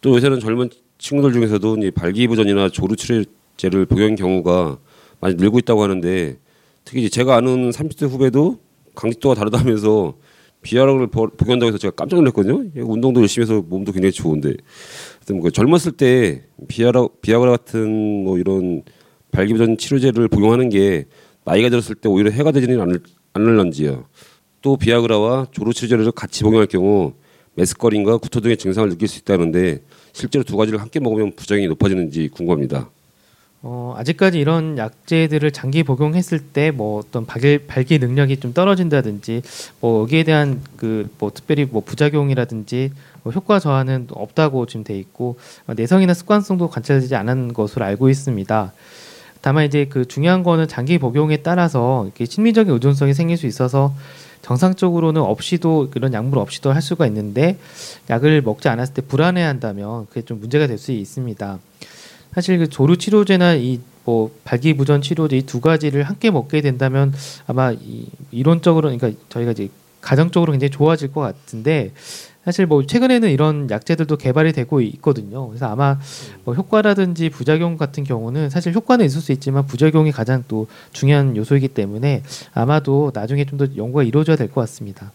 또 0.00 0.16
요새는 0.16 0.40
젊은 0.40 0.68
친구들 0.98 1.32
중에서도 1.32 1.76
이 1.84 1.90
발기부전이나 1.92 2.68
조루 2.70 2.96
치료제를 2.96 3.86
복용 3.86 4.16
경우가 4.16 4.78
많이 5.20 5.36
늘고 5.36 5.60
있다고 5.60 5.84
하는데 5.84 6.36
특히 6.84 7.02
이제 7.02 7.08
제가 7.08 7.36
아는 7.36 7.70
30대 7.70 8.10
후배도 8.10 8.58
강직도가 8.96 9.36
다르다면서 9.36 10.14
비아라를 10.62 11.06
복용한다고 11.06 11.68
해서 11.68 11.78
제가 11.78 11.92
깜짝 11.94 12.16
놀랐거든요. 12.16 12.64
얘 12.76 12.80
운동도 12.80 13.20
열심히 13.20 13.44
해서 13.44 13.62
몸도 13.62 13.92
굉장히 13.92 14.10
좋은데. 14.10 14.54
하여튼 15.18 15.40
그 15.40 15.52
젊었을 15.52 15.92
때 15.92 16.42
비아라 16.66 17.06
비아그라 17.22 17.52
같은 17.52 18.24
뭐 18.24 18.38
이런 18.38 18.82
발기부전 19.30 19.78
치료제를 19.78 20.26
복용하는 20.26 20.70
게 20.70 21.04
나이가 21.44 21.70
들었을 21.70 21.94
때 21.94 22.08
오히려 22.08 22.30
해가 22.32 22.50
되지는 22.50 22.80
않을 22.80 23.00
않을런지요. 23.32 24.04
또 24.62 24.76
비아그라와 24.76 25.46
조루 25.52 25.72
치료제를 25.72 26.10
같이 26.12 26.42
복용할 26.42 26.66
경우 26.66 27.12
메스꺼림과 27.54 28.18
구토 28.18 28.40
등의 28.40 28.56
증상을 28.56 28.88
느낄 28.90 29.08
수 29.08 29.18
있다는데 29.18 29.82
실제로 30.12 30.44
두 30.44 30.56
가지를 30.56 30.80
함께 30.80 31.00
먹으면 31.00 31.32
부작용이 31.36 31.66
높아지는지 31.68 32.28
궁금합니다. 32.28 32.90
어, 33.60 33.92
아직까지 33.98 34.38
이런 34.38 34.78
약제들을 34.78 35.50
장기 35.50 35.82
복용했을 35.82 36.38
때 36.38 36.70
뭐 36.70 37.00
어떤 37.00 37.26
발기, 37.26 37.58
발기 37.66 37.98
능력이 37.98 38.38
좀 38.38 38.52
떨어진다든지 38.54 39.42
뭐 39.80 40.02
여기에 40.02 40.22
대한 40.24 40.60
그 40.76 41.08
뭐 41.18 41.32
특별히 41.34 41.64
뭐 41.64 41.82
부작용이라든지 41.84 42.92
뭐 43.24 43.32
효과 43.32 43.58
저하는 43.58 44.06
없다고 44.10 44.66
지금 44.66 44.84
돼 44.84 44.96
있고 44.98 45.36
내성이나 45.66 46.14
습관성도 46.14 46.68
관찰되지 46.68 47.16
않은 47.16 47.52
것으로 47.52 47.84
알고 47.84 48.08
있습니다. 48.08 48.72
다만 49.48 49.64
이제 49.64 49.86
그 49.86 50.06
중요한 50.06 50.42
거는 50.42 50.68
장기 50.68 50.98
복용에 50.98 51.38
따라서 51.38 52.04
이렇게 52.04 52.26
심리적인 52.26 52.70
의존성이 52.70 53.14
생길 53.14 53.38
수 53.38 53.46
있어서 53.46 53.94
정상적으로는 54.42 55.22
없이도 55.22 55.88
그런 55.90 56.12
약물 56.12 56.38
없이도 56.38 56.70
할 56.70 56.82
수가 56.82 57.06
있는데 57.06 57.56
약을 58.10 58.42
먹지 58.42 58.68
않았을 58.68 58.92
때 58.92 59.00
불안해한다면 59.00 60.06
그게 60.08 60.20
좀 60.20 60.38
문제가 60.40 60.66
될 60.66 60.76
수 60.76 60.92
있습니다. 60.92 61.58
사실 62.34 62.58
그 62.58 62.68
조루 62.68 62.98
치료제나 62.98 63.54
이 63.54 63.80
뭐 64.04 64.30
발기부전 64.44 65.00
치료제 65.00 65.38
이 65.38 65.42
두 65.46 65.62
가지를 65.62 66.02
함께 66.02 66.30
먹게 66.30 66.60
된다면 66.60 67.14
아마 67.46 67.72
이 67.72 68.06
이론적으로 68.30 68.90
그러니까 68.90 69.18
저희가 69.30 69.52
이제 69.52 69.70
가정적으로 70.02 70.52
굉장히 70.52 70.70
좋아질 70.70 71.10
것 71.12 71.22
같은데 71.22 71.92
사실 72.48 72.64
뭐 72.64 72.82
최근에는 72.86 73.28
이런 73.30 73.68
약제들도 73.68 74.16
개발이 74.16 74.54
되고 74.54 74.80
있거든요. 74.80 75.48
그래서 75.48 75.66
아마 75.66 75.98
뭐 76.44 76.54
효과라든지 76.54 77.28
부작용 77.28 77.76
같은 77.76 78.04
경우는 78.04 78.48
사실 78.48 78.72
효과는 78.72 79.04
있을 79.04 79.20
수 79.20 79.32
있지만 79.32 79.66
부작용이 79.66 80.12
가장 80.12 80.42
또 80.48 80.66
중요한 80.94 81.36
요소이기 81.36 81.68
때문에 81.68 82.22
아마도 82.54 83.10
나중에 83.12 83.44
좀 83.44 83.58
더 83.58 83.66
연구가 83.76 84.02
이루어져야 84.02 84.36
될 84.36 84.48
것 84.48 84.62
같습니다. 84.62 85.12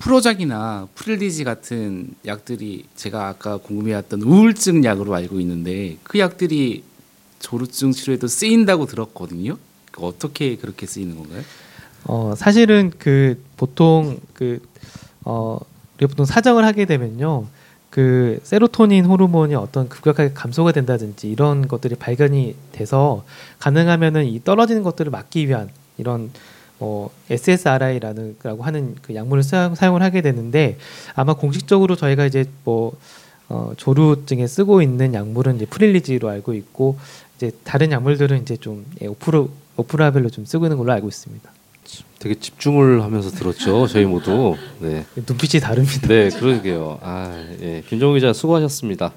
프로작이나 0.00 0.88
프릴리지 0.96 1.44
같은 1.44 2.08
약들이 2.26 2.86
제가 2.96 3.28
아까 3.28 3.58
궁금해했던 3.58 4.22
우울증 4.22 4.82
약으로 4.84 5.14
알고 5.14 5.38
있는데 5.38 5.98
그 6.02 6.18
약들이 6.18 6.82
조루증 7.38 7.92
치료에도 7.92 8.26
쓰인다고 8.26 8.86
들었거든요. 8.86 9.58
어떻게 9.98 10.56
그렇게 10.56 10.86
쓰이는 10.86 11.14
건가요? 11.14 11.42
어 12.06 12.34
사실은 12.36 12.90
그 12.98 13.40
보통 13.56 14.18
그 14.32 14.58
어 15.26 15.58
우리가 15.96 16.10
보통 16.10 16.24
사정을 16.24 16.64
하게 16.64 16.84
되면요. 16.84 17.46
그 17.90 18.40
세로토닌 18.42 19.04
호르몬이 19.04 19.54
어떤 19.54 19.88
급격하게 19.88 20.32
감소가 20.34 20.72
된다든지 20.72 21.30
이런 21.30 21.68
것들이 21.68 21.94
발견이 21.94 22.56
돼서 22.72 23.24
가능하면은 23.60 24.24
이 24.24 24.42
떨어지는 24.42 24.82
것들을 24.82 25.12
막기 25.12 25.46
위한 25.46 25.70
이런 25.96 26.30
뭐 26.80 27.10
SSRI라는 27.30 28.36
라고 28.42 28.64
하는 28.64 28.96
그 29.00 29.14
약물을 29.14 29.44
사용을 29.44 30.02
하게 30.02 30.22
되는데 30.22 30.76
아마 31.14 31.34
공식적으로 31.34 31.94
저희가 31.94 32.26
이제 32.26 32.46
뭐 32.64 32.96
어, 33.48 33.72
조루증에 33.76 34.46
쓰고 34.46 34.82
있는 34.82 35.14
약물은 35.14 35.56
이제 35.56 35.66
프릴리지로 35.66 36.28
알고 36.28 36.54
있고 36.54 36.98
이제 37.36 37.52
다른 37.62 37.92
약물들은 37.92 38.42
이제 38.42 38.56
좀 38.56 38.84
예, 39.02 39.06
오프로 39.06 39.50
오프라벨로 39.76 40.30
좀 40.30 40.44
쓰고 40.44 40.66
있는 40.66 40.78
걸로 40.78 40.92
알고 40.92 41.06
있습니다. 41.06 41.53
되게 42.18 42.34
집중을 42.34 43.02
하면서 43.02 43.30
들었죠. 43.30 43.86
저희 43.86 44.06
모두. 44.06 44.56
네. 44.78 45.04
눈빛이 45.14 45.60
다릅니다. 45.60 46.08
네, 46.08 46.30
그러게요. 46.30 46.98
아, 47.02 47.44
예. 47.60 47.82
김종우 47.88 48.14
기자 48.14 48.32
수고하셨습니다. 48.32 49.12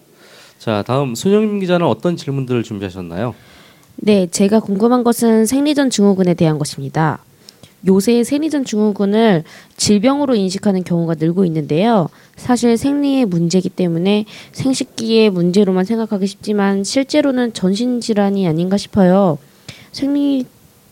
자, 0.59 0.83
다음 0.85 1.15
손영임 1.15 1.59
기자는 1.59 1.85
어떤 1.85 2.17
질문들을 2.17 2.63
준비하셨나요? 2.63 3.33
네, 3.95 4.27
제가 4.29 4.59
궁금한 4.59 5.03
것은 5.03 5.45
생리전 5.45 5.89
증후군에 5.89 6.33
대한 6.33 6.59
것입니다. 6.59 7.19
요새 7.87 8.23
생리전 8.23 8.65
증후군을 8.65 9.43
질병으로 9.77 10.35
인식하는 10.35 10.83
경우가 10.83 11.15
늘고 11.17 11.45
있는데요. 11.45 12.09
사실 12.35 12.75
생리의 12.77 13.25
문제이기 13.25 13.69
때문에 13.69 14.25
생식기의 14.51 15.29
문제로만 15.29 15.85
생각하기 15.85 16.27
쉽지만 16.27 16.83
실제로는 16.83 17.53
전신 17.53 18.01
질환이 18.01 18.47
아닌가 18.47 18.77
싶어요. 18.77 19.37
생리 19.91 20.45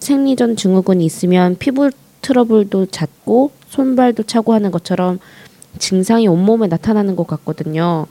생리전 0.06 0.56
증후군이 0.56 1.04
있으면 1.04 1.56
피부 1.58 1.90
트러블도 2.22 2.88
잦고 2.88 3.52
손발도 3.70 4.24
차고 4.24 4.54
하는 4.54 4.70
것처럼 4.70 5.20
증상이 5.80 6.28
온몸에 6.28 6.68
나타나는 6.68 7.16
것 7.16 7.26
같거든요. 7.26 8.06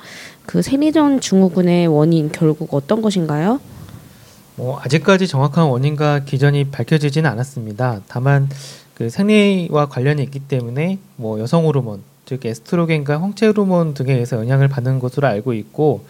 그 0.44 0.60
생리전 0.60 1.20
증후군의 1.20 1.86
원인 1.86 2.32
결국 2.32 2.74
어떤 2.74 3.00
것인가요? 3.00 3.60
뭐 4.56 4.80
아직까지 4.80 5.28
정확한 5.28 5.66
원인과 5.66 6.24
기전이 6.24 6.64
밝혀지지는 6.64 7.30
않았습니다. 7.30 8.00
다만 8.08 8.48
그 8.94 9.08
생리와 9.08 9.86
관련이 9.86 10.22
있기 10.24 10.40
때문에 10.40 10.98
뭐 11.16 11.38
여성 11.38 11.64
호르몬 11.64 12.02
즉 12.26 12.44
에스트로겐과 12.44 13.18
홍채 13.18 13.46
호르몬 13.46 13.94
등에 13.94 14.12
의해서 14.12 14.36
영향을 14.36 14.66
받는 14.66 14.98
것으로 14.98 15.28
알고 15.28 15.52
있고 15.54 16.04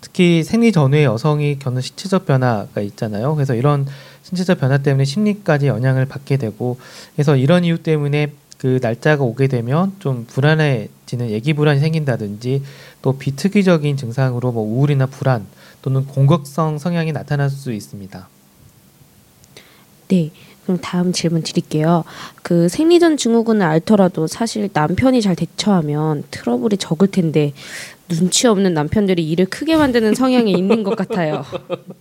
특히 0.00 0.42
생리 0.42 0.72
전후에 0.72 1.04
여성이 1.04 1.58
겪는 1.58 1.82
신체적 1.82 2.26
변화가 2.26 2.80
있잖아요. 2.80 3.34
그래서 3.34 3.54
이런 3.54 3.86
신체적 4.28 4.60
변화 4.60 4.78
때문에 4.78 5.04
심리까지 5.04 5.68
영향을 5.68 6.04
받게 6.04 6.36
되고 6.36 6.78
그래서 7.14 7.36
이런 7.36 7.64
이유 7.64 7.82
때문에 7.82 8.32
그 8.58 8.78
날짜가 8.82 9.24
오게 9.24 9.46
되면 9.46 9.94
좀 10.00 10.26
불안해지는 10.26 11.30
얘기 11.30 11.54
불안이 11.54 11.80
생긴다든지 11.80 12.62
또 13.00 13.16
비특이적인 13.16 13.96
증상으로 13.96 14.52
뭐 14.52 14.62
우울이나 14.64 15.06
불안 15.06 15.46
또는 15.80 16.04
공격성 16.06 16.78
성향이 16.78 17.12
나타날 17.12 17.48
수 17.48 17.72
있습니다. 17.72 18.28
네. 20.08 20.30
그럼 20.68 20.78
다음 20.82 21.12
질문 21.12 21.42
드릴게요. 21.42 22.04
그 22.42 22.68
생리전 22.68 23.16
증후군을 23.16 23.64
앓더라도 23.64 24.26
사실 24.26 24.68
남편이 24.70 25.22
잘 25.22 25.34
대처하면 25.34 26.24
트러블이 26.30 26.76
적을 26.76 27.08
텐데 27.08 27.54
눈치 28.08 28.46
없는 28.46 28.74
남편들이 28.74 29.26
일을 29.30 29.46
크게 29.46 29.76
만드는 29.76 30.14
성향이 30.14 30.52
있는 30.52 30.82
것 30.82 30.94
같아요. 30.94 31.42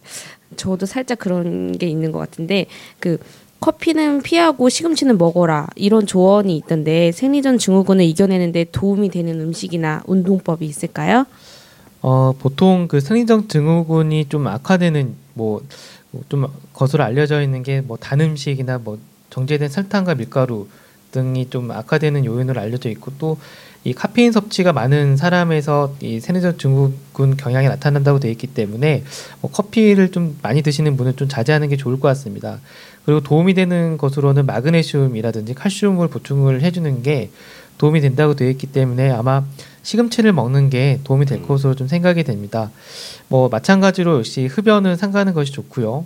저도 0.57 0.85
살짝 0.85 1.17
그런 1.17 1.77
게 1.77 1.87
있는 1.87 2.11
것 2.11 2.19
같은데 2.19 2.65
그 2.99 3.19
커피는 3.61 4.21
피하고 4.21 4.67
시금치는 4.67 5.17
먹어라 5.17 5.67
이런 5.77 6.05
조언이 6.05 6.57
있던데 6.57 7.13
생리전 7.13 7.59
증후군을 7.59 8.03
이겨내는데 8.03 8.65
도움이 8.73 9.09
되는 9.11 9.39
음식이나 9.39 10.03
운동법이 10.07 10.65
있을까요? 10.65 11.25
어 12.01 12.33
보통 12.37 12.89
그 12.89 12.99
생리전 12.99 13.47
증후군이 13.47 14.25
좀 14.27 14.45
악화되는 14.47 15.15
뭐 15.35 15.61
좀 16.29 16.47
것으로 16.73 17.03
알려져 17.03 17.41
있는 17.41 17.63
게 17.63 17.81
뭐 17.81 17.97
단 17.97 18.21
음식이나 18.21 18.77
뭐 18.79 18.97
정제된 19.29 19.69
설탕과 19.69 20.15
밀가루 20.15 20.67
등이 21.11 21.49
좀 21.49 21.71
악화되는 21.71 22.25
요인으로 22.25 22.59
알려져 22.59 22.89
있고 22.89 23.11
또 23.17 23.37
이 23.83 23.93
카페인 23.93 24.33
섭취가 24.33 24.73
많은 24.73 25.15
사람에서 25.15 25.95
이 26.01 26.19
세뇌전 26.19 26.57
증후군 26.57 27.37
경향이 27.37 27.69
나타난다고 27.69 28.19
되어 28.19 28.31
있기 28.31 28.47
때문에 28.47 29.03
뭐 29.39 29.49
커피를 29.49 30.11
좀 30.11 30.37
많이 30.41 30.61
드시는 30.61 30.97
분은 30.97 31.15
좀 31.15 31.29
자제하는 31.29 31.69
게 31.69 31.77
좋을 31.77 31.97
것 31.97 32.09
같습니다. 32.09 32.59
그리고 33.05 33.21
도움이 33.21 33.53
되는 33.53 33.97
것으로는 33.97 34.45
마그네슘이라든지 34.45 35.53
칼슘을 35.53 36.09
보충을 36.09 36.63
해주는 36.63 37.01
게 37.01 37.29
도움이 37.77 38.01
된다고 38.01 38.35
되어 38.35 38.49
있기 38.49 38.67
때문에 38.67 39.11
아마 39.11 39.45
시금치를 39.83 40.33
먹는 40.33 40.69
게 40.69 40.99
도움이 41.03 41.25
될 41.25 41.41
것으로 41.43 41.75
좀 41.75 41.87
생각이 41.87 42.23
됩니다. 42.23 42.71
뭐 43.29 43.49
마찬가지로 43.49 44.17
역시 44.17 44.45
흡연은 44.47 44.95
삼가는 44.95 45.33
것이 45.33 45.51
좋고요. 45.51 46.05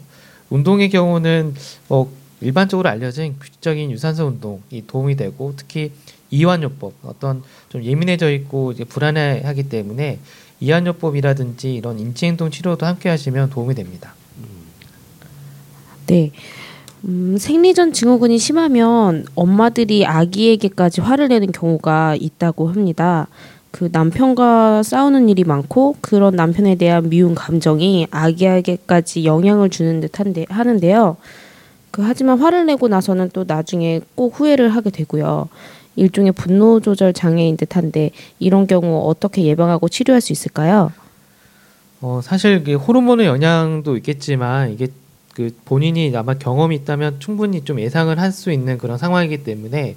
운동의 0.50 0.90
경우는 0.90 1.56
뭐 1.88 2.12
일반적으로 2.42 2.90
알려진 2.90 3.38
규칙적인 3.40 3.92
유산소 3.92 4.26
운동이 4.28 4.86
도움이 4.88 5.16
되고 5.16 5.54
특히 5.56 5.92
이완요법 6.30 6.94
어떤 7.04 7.44
좀 7.70 7.84
예민해져 7.84 8.32
있고 8.32 8.72
이제 8.72 8.84
불안해하기 8.84 9.70
때문에 9.70 10.20
이완요법이라든지 10.60 11.74
이런 11.74 12.00
인지행동 12.00 12.52
치료도 12.52 12.86
함께 12.86 13.10
하시면 13.10 13.50
도움이 13.50 13.76
됩니다. 13.76 14.14
네. 16.08 16.32
음, 17.06 17.38
생리전 17.38 17.94
증후군이 17.94 18.38
심하면 18.38 19.26
엄마들이 19.36 20.06
아기에게까지 20.06 21.02
화를 21.02 21.30
내는 21.30 21.52
경우가 21.52 22.16
있다고 22.20 22.70
합니다. 22.70 23.28
그 23.72 23.90
남편과 23.92 24.84
싸우는 24.84 25.30
일이 25.30 25.44
많고 25.44 25.96
그런 26.02 26.36
남편에 26.36 26.76
대한 26.76 27.10
미운 27.10 27.34
감정이 27.34 28.08
아기에게까지 28.12 29.26
영향을 29.26 29.70
주는 29.70 30.02
듯한데 30.02 30.46
하는데요. 30.50 31.18
그 31.90 32.02
하지만 32.04 32.38
화를 32.38 32.66
내고 32.66 32.88
나서는 32.88 33.32
또 33.34 33.46
나중에 33.48 34.02
꼭 34.16 34.40
후회를 34.40 34.70
하게 34.70 34.90
되고요. 34.92 35.50
일종의 35.96 36.34
분노 36.34 36.80
조절 36.80 37.14
장애인 37.14 37.58
듯한데 37.58 38.12
이런 38.40 38.68
경우 38.68 39.10
어떻게 39.10 39.44
예방하고 39.44 39.90
치료할 39.90 40.22
수 40.22 40.32
있을까요? 40.32 40.92
어, 42.02 42.22
사실 42.24 42.64
호르몬의 42.76 43.26
영향도 43.28 43.98
있겠지만 43.98 44.72
이게 44.72 44.88
그 45.34 45.56
본인이 45.66 46.12
아마 46.16 46.34
경험이 46.36 46.76
있다면 46.78 47.20
충분히 47.20 47.64
좀 47.64 47.80
예상을 47.80 48.18
할 48.20 48.32
수 48.32 48.52
있는 48.52 48.78
그런 48.78 48.98
상황이기 48.98 49.44
때문에 49.44 49.96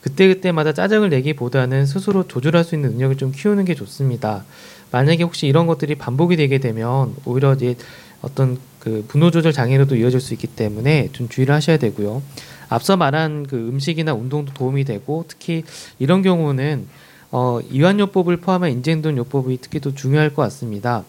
그때 0.00 0.28
그때마다 0.28 0.72
짜증을 0.72 1.10
내기보다는 1.10 1.86
스스로 1.86 2.26
조절할 2.26 2.64
수 2.64 2.74
있는 2.74 2.90
능력을 2.92 3.16
좀 3.16 3.32
키우는 3.32 3.64
게 3.64 3.74
좋습니다. 3.74 4.44
만약에 4.90 5.22
혹시 5.22 5.46
이런 5.46 5.66
것들이 5.66 5.94
반복이 5.94 6.36
되게 6.36 6.58
되면 6.58 7.14
오히려 7.24 7.54
이제 7.54 7.76
어떤 8.20 8.58
그 8.78 9.04
분노 9.08 9.30
조절 9.30 9.52
장애로도 9.52 9.96
이어질 9.96 10.20
수 10.20 10.34
있기 10.34 10.48
때문에 10.48 11.10
좀 11.12 11.28
주의를 11.28 11.54
하셔야 11.54 11.76
되고요. 11.76 12.22
앞서 12.68 12.96
말한 12.96 13.46
그 13.48 13.56
음식이나 13.56 14.12
운동도 14.12 14.52
도움이 14.54 14.84
되고 14.84 15.24
특히 15.28 15.62
이런 15.98 16.22
경우는 16.22 16.88
어, 17.30 17.60
이완요법을 17.70 18.38
포함한 18.38 18.70
인지행동 18.70 19.16
요법이 19.16 19.58
특히 19.62 19.80
또 19.80 19.94
중요할 19.94 20.34
것 20.34 20.42
같습니다. 20.42 21.04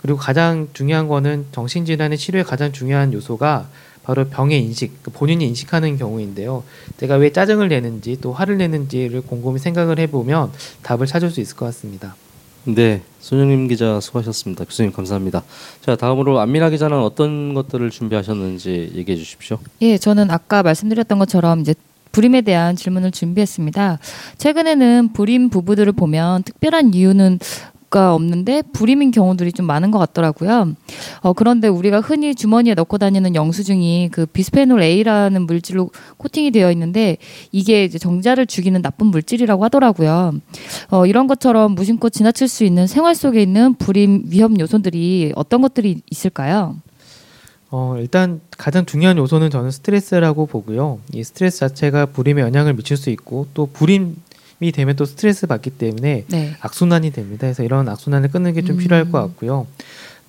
그리고 0.00 0.18
가장 0.18 0.68
중요한 0.72 1.08
거는 1.08 1.46
정신질환의 1.52 2.18
치료에 2.18 2.42
가장 2.42 2.72
중요한 2.72 3.12
요소가 3.12 3.68
바로 4.02 4.24
병의 4.26 4.62
인식, 4.62 5.02
그 5.02 5.10
본인이 5.10 5.46
인식하는 5.46 5.98
경우인데요. 5.98 6.64
내가 6.96 7.16
왜 7.16 7.30
짜증을 7.32 7.68
내는지 7.68 8.18
또 8.20 8.32
화를 8.32 8.56
내는지를 8.58 9.20
곰곰이 9.22 9.58
생각을 9.58 9.98
해보면 9.98 10.52
답을 10.82 11.06
찾을 11.06 11.30
수 11.30 11.40
있을 11.40 11.56
것 11.56 11.66
같습니다. 11.66 12.16
네, 12.64 13.02
손영림 13.20 13.68
기자 13.68 14.00
수고하셨습니다. 14.00 14.64
교수님 14.64 14.92
감사합니다. 14.92 15.42
자, 15.80 15.96
다음으로 15.96 16.40
안민아 16.40 16.70
기자는 16.70 16.98
어떤 16.98 17.54
것들을 17.54 17.88
준비하셨는지 17.90 18.92
얘기해 18.94 19.16
주십시오. 19.16 19.58
예, 19.82 19.96
저는 19.96 20.30
아까 20.30 20.62
말씀드렸던 20.62 21.18
것처럼 21.18 21.60
이제 21.60 21.74
불임에 22.12 22.40
대한 22.42 22.76
질문을 22.76 23.12
준비했습니다. 23.12 23.98
최근에는 24.38 25.12
불임 25.12 25.48
부부들을 25.48 25.92
보면 25.92 26.42
특별한 26.42 26.92
이유는 26.94 27.38
가 27.90 28.14
없는데 28.14 28.62
불임인 28.72 29.10
경우들이 29.10 29.52
좀 29.52 29.66
많은 29.66 29.90
것 29.90 29.98
같더라고요. 29.98 30.74
어, 31.22 31.32
그런데 31.32 31.66
우리가 31.66 32.00
흔히 32.00 32.36
주머니에 32.36 32.74
넣고 32.74 32.98
다니는 32.98 33.34
영수증이 33.34 34.10
그 34.12 34.26
비스페놀 34.26 34.80
A라는 34.80 35.42
물질로 35.42 35.90
코팅이 36.16 36.52
되어 36.52 36.70
있는데 36.70 37.16
이게 37.50 37.84
이제 37.84 37.98
정자를 37.98 38.46
죽이는 38.46 38.80
나쁜 38.80 39.08
물질이라고 39.08 39.64
하더라고요. 39.64 40.34
어, 40.90 41.06
이런 41.06 41.26
것처럼 41.26 41.74
무심코 41.74 42.10
지나칠 42.10 42.46
수 42.46 42.62
있는 42.62 42.86
생활 42.86 43.16
속에 43.16 43.42
있는 43.42 43.74
불임 43.74 44.22
위험 44.26 44.60
요소들이 44.60 45.32
어떤 45.34 45.60
것들이 45.60 46.00
있을까요? 46.10 46.76
어, 47.72 47.96
일단 47.98 48.40
가장 48.56 48.86
중요한 48.86 49.18
요소는 49.18 49.50
저는 49.50 49.72
스트레스라고 49.72 50.46
보고요. 50.46 51.00
이 51.12 51.24
스트레스 51.24 51.58
자체가 51.58 52.06
불임에 52.06 52.40
영향을 52.40 52.74
미칠 52.74 52.96
수 52.96 53.10
있고 53.10 53.48
또 53.52 53.66
불임 53.66 54.10
이 54.10 54.14
되면 54.70 54.94
또 54.96 55.04
스트레스 55.06 55.46
받기 55.46 55.70
때문에 55.70 56.24
네. 56.28 56.54
악순환이 56.60 57.10
됩니다. 57.12 57.40
그래서 57.46 57.62
이런 57.62 57.88
악순환을 57.88 58.30
끊는 58.30 58.52
게좀 58.52 58.76
음. 58.76 58.78
필요할 58.78 59.10
것 59.10 59.20
같고요. 59.22 59.66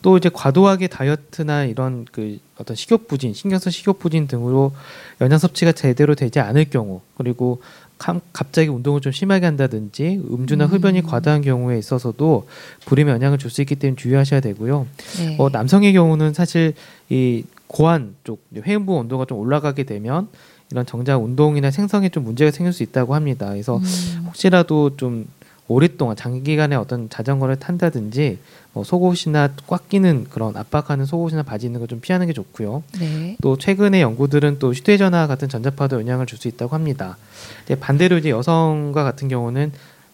또 0.01 0.17
이제 0.17 0.29
과도하게 0.33 0.87
다이어트나 0.87 1.65
이런 1.65 2.05
그 2.11 2.39
어떤 2.57 2.75
식욕 2.75 3.07
부진, 3.07 3.33
신경성 3.35 3.69
식욕 3.71 3.99
부진 3.99 4.27
등으로 4.27 4.71
영양 5.19 5.37
섭취가 5.37 5.73
제대로 5.73 6.15
되지 6.15 6.39
않을 6.39 6.65
경우, 6.71 7.01
그리고 7.17 7.61
감- 7.99 8.21
갑자기 8.33 8.69
운동을 8.69 9.01
좀 9.01 9.11
심하게 9.11 9.45
한다든지 9.45 10.19
음주나 10.31 10.65
흡연이 10.65 11.03
과다한 11.03 11.41
경우에 11.43 11.77
있어서도 11.77 12.47
불임에 12.85 13.11
영향을 13.11 13.37
줄 13.37 13.51
수 13.51 13.61
있기 13.61 13.75
때문에 13.75 13.95
주의하셔야 13.95 14.39
되고요. 14.39 14.87
네. 15.19 15.35
어, 15.37 15.49
남성의 15.49 15.93
경우는 15.93 16.33
사실 16.33 16.73
이 17.09 17.43
고환 17.67 18.15
쪽 18.23 18.41
회음부 18.55 18.93
온도가 18.95 19.25
좀 19.25 19.37
올라가게 19.37 19.83
되면 19.83 20.29
이런 20.71 20.85
정자 20.85 21.17
운동이나 21.17 21.69
생성에 21.71 22.09
좀 22.09 22.23
문제가 22.23 22.51
생길 22.51 22.73
수 22.73 22.83
있다고 22.83 23.13
합니다. 23.15 23.49
그래서 23.49 23.77
음. 23.77 24.23
혹시라도 24.27 24.95
좀 24.97 25.27
오랫동안 25.67 26.15
장기간에 26.17 26.75
어떤 26.75 27.09
자전거를 27.09 27.57
탄다든지 27.57 28.39
뭐 28.73 28.83
속옷이나 28.83 29.53
꽉 29.67 29.87
끼는 29.89 30.25
그런 30.29 30.55
압박하는 30.57 31.05
속옷이나 31.05 31.43
바지 31.43 31.65
있는 31.65 31.79
거좀 31.79 32.01
피하는 32.01 32.27
게 32.27 32.33
좋고요. 32.33 32.83
네. 32.99 33.37
또 33.41 33.57
최근의 33.57 34.01
연구들은 34.01 34.59
또 34.59 34.73
휴대전화 34.73 35.27
같은 35.27 35.47
전자파도 35.49 35.99
영향을 35.99 36.25
줄 36.25 36.37
수 36.39 36.47
있다고 36.47 36.73
합니다. 36.75 37.17
근데 37.65 37.79
반대로 37.79 38.17
이제 38.17 38.29
여성과 38.31 39.03
같은 39.03 39.27
경우는 39.27 39.71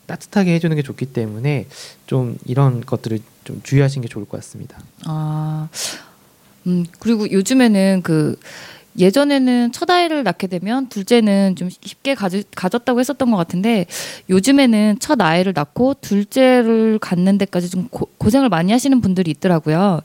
따뜻하게 0.07 0.53
해주는 0.55 0.75
게 0.75 0.81
좋기 0.83 1.07
때문에 1.07 1.67
좀 2.05 2.37
이런 2.45 2.81
것들을 2.85 3.19
좀 3.43 3.61
주의하시는 3.63 4.01
게 4.01 4.07
좋을 4.07 4.25
것 4.25 4.37
같습니다. 4.37 4.77
아, 5.05 5.69
음, 6.65 6.85
그리고 6.99 7.31
요즘에는 7.31 8.01
그 8.03 8.37
예전에는 8.97 9.71
첫 9.71 9.89
아이를 9.89 10.23
낳게 10.23 10.47
되면 10.47 10.89
둘째는 10.89 11.55
좀 11.55 11.69
쉽게 11.69 12.15
가지, 12.15 12.43
가졌다고 12.55 12.99
했었던 12.99 13.29
것 13.29 13.38
같은데 13.38 13.86
요즘에는 14.29 14.97
첫 14.99 15.21
아이를 15.21 15.53
낳고 15.55 15.95
둘째를 16.01 16.99
갖는 16.99 17.38
데까지 17.38 17.69
좀 17.69 17.88
고, 17.89 18.10
고생을 18.17 18.49
많이 18.49 18.71
하시는 18.71 18.99
분들이 19.01 19.31
있더라고요. 19.31 20.01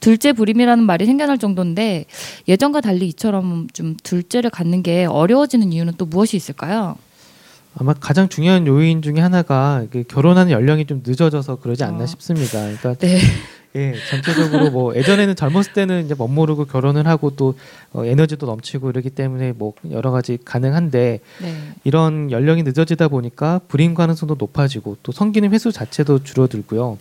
둘째 0.00 0.32
불임이라는 0.32 0.84
말이 0.84 1.06
생겨날 1.06 1.38
정도인데 1.38 2.06
예전과 2.46 2.80
달리 2.80 3.08
이처럼 3.08 3.68
좀 3.72 3.96
둘째를 4.02 4.50
갖는 4.50 4.82
게 4.82 5.04
어려워지는 5.06 5.72
이유는 5.72 5.94
또 5.98 6.06
무엇이 6.06 6.36
있을까요? 6.36 6.96
아마 7.78 7.92
가장 7.92 8.28
중요한 8.28 8.66
요인 8.66 9.02
중에 9.02 9.20
하나가 9.20 9.84
그 9.90 10.02
결혼하는 10.04 10.50
연령이 10.50 10.86
좀 10.86 11.02
늦어져서 11.04 11.56
그러지 11.56 11.84
않나 11.84 12.04
어. 12.04 12.06
싶습니다. 12.06 12.60
그러니까 12.60 12.94
네. 12.94 13.18
예, 13.74 13.94
전체적으로 14.10 14.70
뭐 14.70 14.94
예전에는 14.94 15.36
젊었을 15.36 15.72
때는 15.72 16.04
이제 16.04 16.14
멋모르고 16.16 16.66
결혼을 16.66 17.06
하고 17.06 17.30
또 17.36 17.54
어, 17.92 18.04
에너지도 18.04 18.46
넘치고 18.46 18.90
이러기 18.90 19.10
때문에 19.10 19.52
뭐 19.52 19.74
여러 19.90 20.10
가지 20.10 20.38
가능한데 20.42 21.20
네. 21.42 21.56
이런 21.84 22.30
연령이 22.30 22.62
늦어지다 22.62 23.08
보니까 23.08 23.60
불임 23.68 23.94
가능성도 23.94 24.36
높아지고 24.38 24.96
또 25.02 25.12
성기능 25.12 25.52
횟수 25.52 25.72
자체도 25.72 26.24
줄어들고요. 26.24 26.98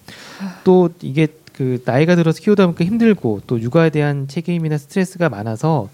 또 0.63 0.89
이게 1.01 1.28
그 1.54 1.82
나이가 1.86 2.15
들어서 2.15 2.41
키우다 2.41 2.65
보니까 2.65 2.84
힘들고 2.84 3.41
또 3.47 3.62
육아에 3.62 3.89
대한 3.89 4.28
책임이나 4.28 4.78
스트레스가 4.78 5.30
많아서 5.30 5.89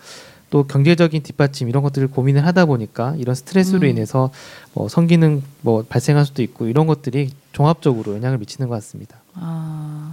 또 0.50 0.64
경제적인 0.64 1.24
뒷받침 1.24 1.70
이런 1.70 1.82
것들을 1.82 2.10
고민을 2.10 2.46
하다 2.46 2.66
보니까 2.66 3.16
이런 3.18 3.36
스트레스로 3.36 3.82
음. 3.82 3.92
인해서 3.92 4.32
뭐 4.74 4.90
성기능 4.90 5.42
뭐 5.62 5.84
발생할 5.88 6.26
수도 6.26 6.42
있고 6.44 6.68
이런 6.68 6.88
것들이 6.88 7.30
종합적으로 7.54 8.16
영향을 8.16 8.38
미치는 8.38 8.68
것 8.68 8.76
같습니다. 8.76 9.22
아 9.34 10.11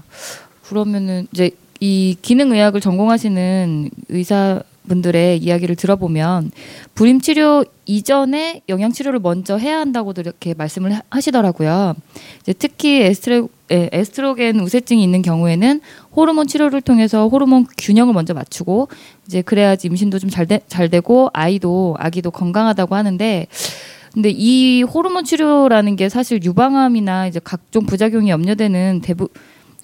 그러면은 0.69 1.27
이제 1.33 1.51
이 1.81 2.17
기능의학을 2.21 2.81
전공하시는 2.81 3.91
의사분들의 4.09 5.39
이야기를 5.39 5.77
들어보면 5.77 6.51
불임 6.95 7.21
치료 7.21 7.65
이전에 7.87 8.63
영양 8.69 8.93
치료를 8.93 9.21
먼저 9.21 9.57
해야 9.57 9.79
한다고도 9.79 10.21
이렇게 10.21 10.55
말씀을 10.55 10.95
하- 10.95 11.03
하시더라고요. 11.09 11.95
이제 12.43 12.53
특히 12.53 13.03
에스트로, 13.03 13.49
에, 13.71 13.89
에스트로겐 13.93 14.61
우세증이 14.61 15.03
있는 15.03 15.23
경우에는 15.23 15.81
호르몬 16.15 16.47
치료를 16.47 16.81
통해서 16.83 17.29
호르몬 17.29 17.65
균형을 17.79 18.13
먼저 18.13 18.35
맞추고 18.35 18.89
이제 19.27 19.41
그래야지 19.43 19.87
임신도 19.87 20.19
좀잘잘 20.19 20.91
되고 20.91 21.31
아이도 21.33 21.95
아기도 21.99 22.31
건강하다고 22.31 22.95
하는데 22.95 23.47
근데 24.13 24.31
이 24.31 24.83
호르몬 24.83 25.25
치료라는 25.25 25.95
게 25.97 26.09
사실 26.09 26.43
유방암이나 26.43 27.29
이제 27.29 27.41
각종 27.45 27.87
부작용이 27.87 28.31
염려되는 28.31 29.01
대부 29.03 29.29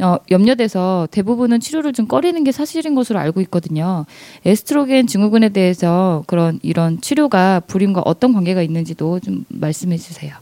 어, 0.01 0.17
염려돼서 0.31 1.09
대부분은 1.11 1.61
치료를 1.61 1.93
좀 1.93 2.09
꺼리는 2.09 2.43
게 2.43 2.51
사실인 2.53 2.95
것으로 2.95 3.19
알고 3.19 3.41
있거든요. 3.43 4.07
에스트로겐 4.45 5.07
증후군에 5.07 5.51
대해서 5.51 6.25
그런 6.27 6.59
이런 6.63 7.01
치료가 7.01 7.61
불임과 7.61 8.03
어떤 8.05 8.33
관계가 8.33 8.63
있는지도 8.63 9.21
좀 9.21 9.45
말씀해 9.49 9.97
주세요. 9.97 10.35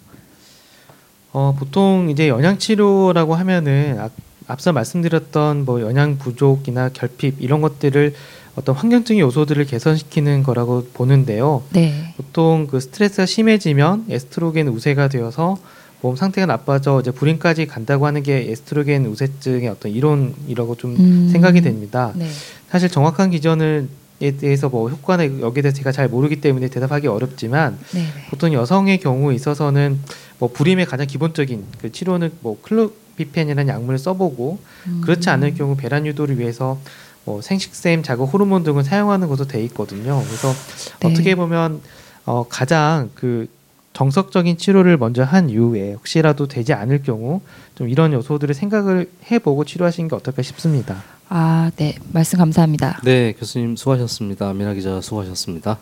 어, 1.33 1.55
보통 1.59 2.09
이제 2.11 2.29
영양 2.29 2.59
치료라고 2.59 3.35
하면은 3.35 3.99
앞, 3.99 4.12
앞서 4.47 4.73
말씀드렸던 4.73 5.65
뭐 5.65 5.81
영양 5.81 6.19
부족이나 6.19 6.88
결핍 6.91 7.37
이런 7.41 7.61
것들을 7.61 8.15
어떤 8.55 8.75
환경적인 8.75 9.19
요소들을 9.21 9.65
개선시키는 9.65 10.43
거라고 10.43 10.87
보는데요. 10.93 11.62
네. 11.71 12.15
보통 12.17 12.67
그 12.71 12.81
스트레스가 12.81 13.25
심해지면 13.25 14.07
에스트로겐 14.11 14.69
우세가 14.69 15.09
되어서 15.09 15.57
몸 16.03 16.17
상태가 16.17 16.47
나빠져 16.47 17.01
이제 17.01 17.11
불임까지 17.12 17.67
간다고 17.67 18.07
하는 18.07 18.23
게 18.23 18.51
에스트로겐 18.51 19.07
우세증의 19.07 19.69
어떤 19.69 19.93
이론이라고 19.93 20.77
좀 20.77 20.97
음. 20.99 21.29
생각이 21.33 21.62
됩니다. 21.62 22.12
네. 22.17 22.29
사실 22.69 22.88
정확한 22.88 23.31
기전을 23.31 23.88
에 24.21 24.37
대해서 24.37 24.69
뭐 24.69 24.88
효과나 24.88 25.25
여기에 25.25 25.62
대해서 25.62 25.77
제가 25.77 25.91
잘 25.91 26.07
모르기 26.09 26.41
때문에 26.41 26.69
대답하기 26.69 27.09
어렵지만 27.09 27.77
네. 27.93 28.07
보통 28.31 28.53
여성의 28.53 28.99
경우에 28.99 29.35
있어서는 29.35 29.99
뭐 30.38 30.51
불임의 30.53 30.87
가장 30.87 31.09
기본적인 31.09 31.65
그 31.81 31.91
치료는 31.91 32.31
뭐 32.41 32.57
클로비펜이라는 32.62 33.67
약물을 33.67 33.99
써보고 33.99 34.61
음. 34.87 35.01
그렇지 35.03 35.29
않을 35.29 35.55
경우 35.55 35.77
배란 35.77 36.07
유도를 36.07 36.38
위해서 36.38 36.79
뭐 37.25 37.43
생식샘 37.43 38.05
자극 38.05 38.33
호르몬 38.33 38.62
등을 38.62 38.85
사용하는 38.85 39.27
것으로 39.27 39.49
돼 39.49 39.62
있거든요. 39.65 40.23
그래서 40.25 40.53
네. 41.01 41.09
어떻게 41.09 41.35
보면 41.35 41.81
어 42.25 42.47
가장 42.49 43.11
그 43.17 43.49
정석적인 43.92 44.57
치료를 44.57 44.96
먼저 44.96 45.22
한 45.22 45.50
이후에 45.50 45.92
혹시라도 45.92 46.48
되지 46.48 46.72
않을 46.72 47.02
경우 47.02 47.40
좀 47.74 47.88
이런 47.88 48.12
요소들을 48.12 48.55
생각을 48.55 49.11
해보고 49.31 49.64
치료하시는 49.64 50.09
게 50.09 50.16
어떨까 50.16 50.42
싶습니다. 50.42 51.02
아, 51.28 51.70
네. 51.76 51.94
말씀 52.12 52.38
감사합니다. 52.38 53.00
네, 53.05 53.33
교수님 53.33 53.76
수고하셨습니다. 53.76 54.52
미나 54.55 54.74
기자 54.74 55.00
수고하셨습니다. 55.00 55.78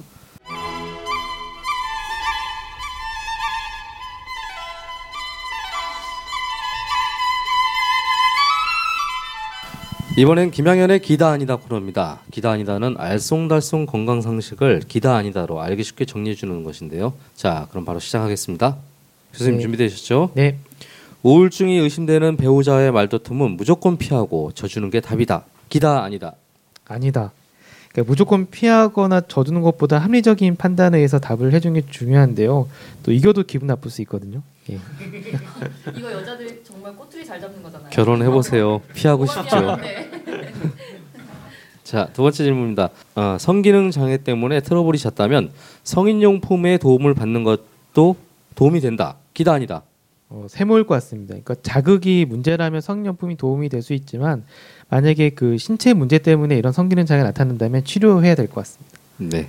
이번엔 10.21 10.51
김양현의 10.51 11.01
기다 11.01 11.31
아니다 11.31 11.57
코너입니다. 11.57 12.21
기다 12.31 12.51
아니다는 12.51 12.95
알쏭달쏭 12.99 13.87
건강 13.87 14.21
상식을 14.21 14.83
기다 14.87 15.17
아니다로 15.17 15.63
알기 15.63 15.83
쉽게 15.83 16.05
정리해 16.05 16.35
주는 16.35 16.63
것인데요. 16.63 17.15
자, 17.35 17.67
그럼 17.71 17.87
바로 17.87 18.01
시작하겠습니다. 18.01 18.77
교수님 19.33 19.57
네. 19.57 19.63
준비되셨죠? 19.63 20.33
네, 20.35 20.59
우울증이 21.23 21.79
의심되는 21.79 22.37
배우자의 22.37 22.93
말다툼은 22.93 23.53
무조건 23.53 23.97
피하고 23.97 24.53
져주는 24.53 24.91
게 24.91 25.01
답이다. 25.01 25.45
기다 25.71 26.03
아니다. 26.03 26.35
아니다. 26.85 27.33
그러니까 27.92 28.11
무조건 28.11 28.46
피하거나 28.48 29.22
져두는 29.22 29.62
것보다 29.62 29.98
합리적인 29.98 30.57
판단에 30.57 30.98
의해서 30.98 31.18
답을 31.18 31.53
해주는 31.53 31.81
게 31.81 31.87
중요한데요. 31.90 32.68
또 33.03 33.12
이겨도 33.12 33.42
기분 33.44 33.66
나쁠 33.66 33.90
수 33.90 34.00
있거든요. 34.03 34.42
예. 34.70 34.79
이거 35.96 36.12
여자들이 36.12 36.61
정말 36.62 36.94
꼬투리 36.94 37.24
잘 37.24 37.40
잡는 37.40 37.62
거잖아요. 37.62 37.90
결혼해 37.90 38.29
보세요. 38.31 38.81
피하고 38.94 39.26
싶죠. 39.26 39.76
자, 41.83 42.09
두 42.12 42.22
번째 42.22 42.44
질문입니다. 42.44 42.90
어, 43.16 43.37
성기능 43.40 43.90
장애 43.90 44.16
때문에 44.18 44.61
트러블이 44.61 44.96
잦다면 44.98 45.50
성인용품의 45.83 46.79
도움을 46.79 47.14
받는 47.14 47.42
것도 47.42 48.14
도움이 48.55 48.81
된다. 48.81 49.16
기다 49.35 49.55
아니다. 49.55 49.83
어, 50.29 50.46
세모일 50.48 50.85
것 50.85 50.94
같습니다. 50.94 51.31
그러니까 51.33 51.57
자극이 51.62 52.24
문제라면 52.29 52.81
성년품이 52.81 53.37
도움이 53.37 53.68
될 53.68 53.83
수 53.83 53.94
있지만 53.94 54.44
만약에 54.90 55.31
그 55.31 55.57
신체 55.59 55.92
문제 55.94 56.18
때문에 56.18 56.57
이런 56.57 56.72
성기능 56.72 57.07
장애가 57.07 57.29
나타난다면 57.29 57.85
치료해야 57.85 58.35
될 58.35 58.46
것 58.48 58.57
같습니다. 58.57 58.98
네. 59.18 59.48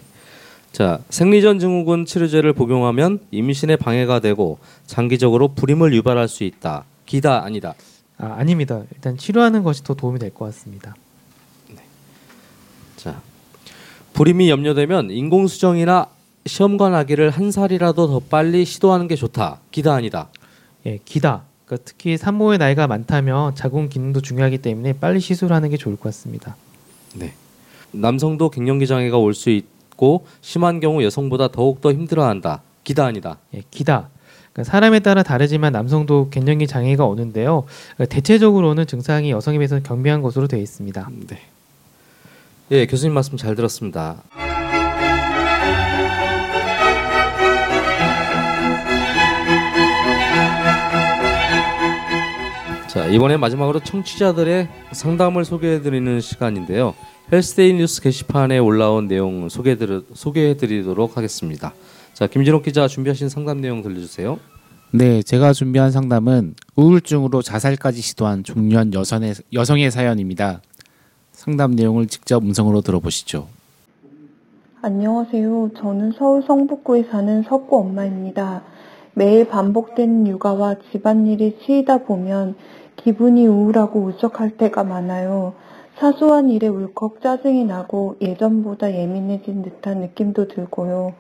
자, 0.72 1.00
생리전 1.10 1.60
증후군 1.60 2.06
치료제를 2.06 2.54
복용하면 2.54 3.20
임신에 3.32 3.76
방해가 3.76 4.20
되고 4.20 4.60
장기적으로 4.86 5.50
불임을 5.50 5.94
유발할 5.94 6.28
수 6.28 6.44
있다. 6.44 6.86
기다 7.06 7.44
아니다. 7.44 7.74
아, 8.18 8.36
아닙니다. 8.38 8.82
일단 8.94 9.18
치료하는 9.18 9.64
것이 9.64 9.84
더 9.84 9.94
도움이 9.96 10.20
될 10.20 10.30
것 10.34 10.46
같습니다. 10.46 10.96
자, 12.96 13.20
불임이 14.14 14.50
염려되면 14.50 15.10
인공수정이나 15.10 16.08
시험관 16.46 16.94
아기를 16.94 17.32
한 17.32 17.52
살이라도 17.52 18.08
더 18.08 18.20
빨리 18.20 18.64
시도하는 18.64 19.08
게 19.08 19.16
좋다. 19.16 19.60
기다 19.72 19.94
아니다. 19.96 20.30
예, 20.86 21.00
기다. 21.04 21.44
그러니까 21.72 21.86
특히 21.86 22.18
산모의 22.18 22.58
나이가 22.58 22.86
많다면 22.86 23.56
자궁 23.56 23.88
기능도 23.88 24.20
중요하기 24.22 24.58
때문에 24.58 24.92
빨리 24.94 25.22
시술하는 25.22 25.70
게 25.70 25.78
좋을 25.78 25.96
것 25.96 26.04
같습니다. 26.04 26.58
네. 27.16 27.34
남성도 27.94 28.50
갱년기 28.50 28.88
장애가 28.88 29.18
올 29.18 29.34
수 29.34 29.50
있고 29.50 30.26
심한 30.42 30.82
경우 30.82 31.02
여성보다 31.02 31.48
더욱 31.50 31.80
더 31.80 31.94
힘들어한다. 31.94 32.62
기다 32.84 33.06
아니다. 33.06 33.38
예, 33.54 33.64
기다. 33.72 34.10
그러니까 34.52 34.70
사람에 34.70 35.00
따라 35.00 35.24
다르지만 35.24 35.72
남성도 35.72 36.30
갱년기 36.30 36.68
장애가 36.68 37.06
오는데요. 37.06 37.64
그러니까 37.96 38.14
대체적으로는 38.16 38.86
증상이 38.86 39.32
여성에 39.32 39.58
비해서 39.58 39.80
경미한 39.80 40.22
것으로 40.22 40.48
되어 40.48 40.60
있습니다. 40.60 41.10
네. 41.28 41.42
예, 42.72 42.86
교수님 42.86 43.14
말씀 43.14 43.38
잘 43.38 43.56
들었습니다. 43.56 44.24
자, 52.92 53.06
이번에 53.06 53.38
마지막으로 53.38 53.80
청취자들의 53.80 54.68
상담을 54.92 55.46
소개해 55.46 55.82
드리는 55.82 56.20
시간인데요. 56.20 56.94
헬스데이 57.32 57.76
뉴스 57.76 58.02
게시판에 58.02 58.58
올라온 58.58 59.08
내용 59.08 59.48
소개해 59.48 60.58
드리도록 60.58 61.16
하겠습니다. 61.16 61.74
자, 62.14 62.28
김진욱 62.28 62.64
기자 62.64 62.90
준비하신 62.90 63.30
상담 63.30 63.62
내용 63.62 63.82
들려주세요. 63.82 64.40
네, 64.92 65.24
제가 65.24 65.54
준비한 65.54 65.92
상담은 65.92 66.56
우울증으로 66.76 67.42
자살까지 67.42 68.02
시도한 68.02 68.44
중년 68.44 68.94
여성의, 68.94 69.36
여성의 69.54 69.90
사연입니다. 69.90 70.62
상담 71.32 71.72
내용을 71.72 72.08
직접 72.08 72.44
음성으로 72.44 72.82
들어보시죠. 72.82 73.48
안녕하세요. 74.82 75.72
저는 75.78 76.12
서울 76.18 76.44
성북구에 76.46 77.06
사는 77.10 77.42
석구 77.44 77.80
엄마입니다. 77.80 78.64
매일 79.14 79.48
반복되는 79.48 80.28
육아와 80.28 80.76
집안일이 80.92 81.60
치이다 81.60 82.00
보면 82.00 82.56
기분이 82.96 83.48
우울하고 83.48 84.00
울적할 84.00 84.52
때가 84.58 84.84
많아요. 84.84 85.54
사소한 85.98 86.50
일에 86.50 86.68
울컥 86.68 87.22
짜증이 87.22 87.66
나고 87.66 88.16
예전보다 88.22 88.94
예민해진 88.94 89.62
듯한 89.64 90.00
느낌도 90.00 90.48
들고요. 90.48 91.14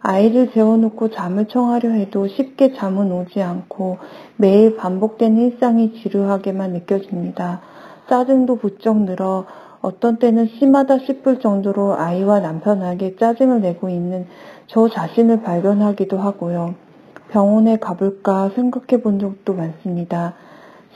아이를 0.00 0.52
재워놓고 0.52 1.10
잠을 1.10 1.46
청하려 1.46 1.90
해도 1.90 2.28
쉽게 2.28 2.74
잠은 2.74 3.10
오지 3.12 3.42
않고 3.42 3.98
매일 4.36 4.76
반복되는 4.76 5.38
일상이 5.38 6.00
지루하게만 6.02 6.72
느껴집니다. 6.72 7.60
짜증도 8.08 8.56
부쩍 8.56 8.98
늘어 8.98 9.46
어떤 9.80 10.18
때는 10.18 10.46
심하다 10.58 11.00
싶을 11.00 11.40
정도로 11.40 11.96
아이와 11.96 12.40
남편에게 12.40 13.16
짜증을 13.16 13.60
내고 13.60 13.88
있는 13.88 14.26
저 14.66 14.88
자신을 14.88 15.42
발견하기도 15.42 16.18
하고요. 16.18 16.85
병원에 17.30 17.76
가볼까 17.78 18.50
생각해 18.54 19.02
본 19.02 19.18
적도 19.18 19.54
많습니다. 19.54 20.34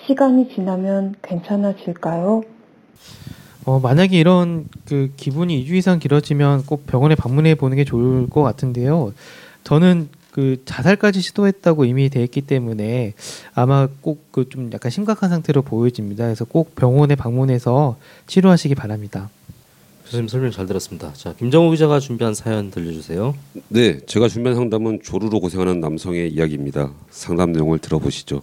시간이 0.06 0.48
지나면 0.54 1.14
괜찮아질까요? 1.22 2.42
어, 3.66 3.78
만약에 3.80 4.18
이런 4.18 4.66
그 4.86 5.10
기분이 5.16 5.64
2주 5.64 5.72
이상 5.72 5.98
길어지면 5.98 6.64
꼭 6.64 6.86
병원에 6.86 7.14
방문해 7.14 7.54
보는 7.56 7.76
게 7.76 7.84
좋을 7.84 8.28
것 8.30 8.42
같은데요. 8.42 9.12
저는 9.64 10.08
그 10.32 10.62
자살까지 10.64 11.20
시도했다고 11.20 11.84
이미 11.84 12.08
돼 12.08 12.22
있기 12.22 12.42
때문에 12.42 13.14
아마 13.54 13.88
꼭 14.00 14.30
그 14.30 14.48
좀 14.48 14.70
약간 14.72 14.90
심각한 14.90 15.28
상태로 15.28 15.62
보여집니다. 15.62 16.24
그래서 16.24 16.44
꼭 16.44 16.74
병원에 16.76 17.16
방문해서 17.16 17.96
치료하시기 18.26 18.74
바랍니다. 18.76 19.28
교수님 20.10 20.26
설명 20.26 20.50
잘 20.50 20.66
들었습니다. 20.66 21.12
자, 21.12 21.32
김정우 21.34 21.70
기자가 21.70 22.00
준비한 22.00 22.34
사연 22.34 22.72
들려주세요. 22.72 23.32
네, 23.68 24.00
제가 24.06 24.26
준비한 24.26 24.56
상담은 24.56 25.02
조루로 25.04 25.38
고생하는 25.38 25.78
남성의 25.78 26.32
이야기입니다. 26.32 26.92
상담 27.10 27.52
내용을 27.52 27.78
들어보시죠. 27.78 28.42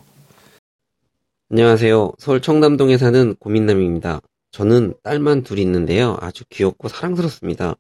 안녕하세요. 1.50 2.14
서울 2.20 2.42
청담동에 2.42 2.98
사는 2.98 3.36
고민남입니다. 3.36 4.22
저는 4.52 4.94
딸만 5.04 5.44
둘이 5.44 5.62
있는데요. 5.64 6.18
아주 6.22 6.46
귀엽고 6.50 6.88
사랑스럽습니다. 6.88 7.76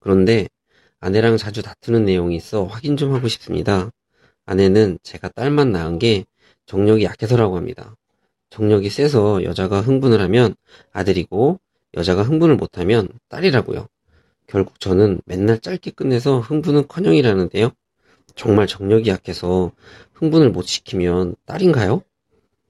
그런데 0.00 0.46
아내랑 1.00 1.38
자주 1.38 1.62
다투는 1.62 2.04
내용이 2.04 2.36
있어 2.36 2.64
확인 2.64 2.98
좀 2.98 3.14
하고 3.14 3.28
싶습니다. 3.28 3.90
아내는 4.44 4.98
제가 5.02 5.30
딸만 5.30 5.72
낳은 5.72 5.98
게 5.98 6.26
정력이 6.66 7.04
약해서라고 7.04 7.56
합니다. 7.56 7.96
정력이 8.50 8.90
세서 8.90 9.44
여자가 9.44 9.80
흥분을 9.80 10.20
하면 10.20 10.54
아들이고 10.92 11.58
여자가 11.96 12.22
흥분을 12.22 12.56
못하면 12.56 13.08
딸이라고요. 13.28 13.88
결국 14.46 14.78
저는 14.80 15.20
맨날 15.26 15.58
짧게 15.58 15.92
끝내서 15.92 16.40
흥분은 16.40 16.88
커녕이라는데요. 16.88 17.70
정말 18.34 18.66
정력이 18.66 19.08
약해서 19.10 19.72
흥분을 20.14 20.50
못 20.50 20.66
시키면 20.66 21.36
딸인가요? 21.46 22.02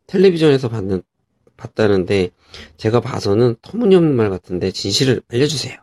텔레비전에서 0.07 0.69
봤는, 0.69 1.03
봤다는데 1.57 2.31
제가 2.77 3.01
봐서는 3.01 3.57
터무니없는 3.63 4.15
말 4.15 4.31
같은데 4.31 4.71
진실을 4.71 5.23
알려주세요. 5.29 5.77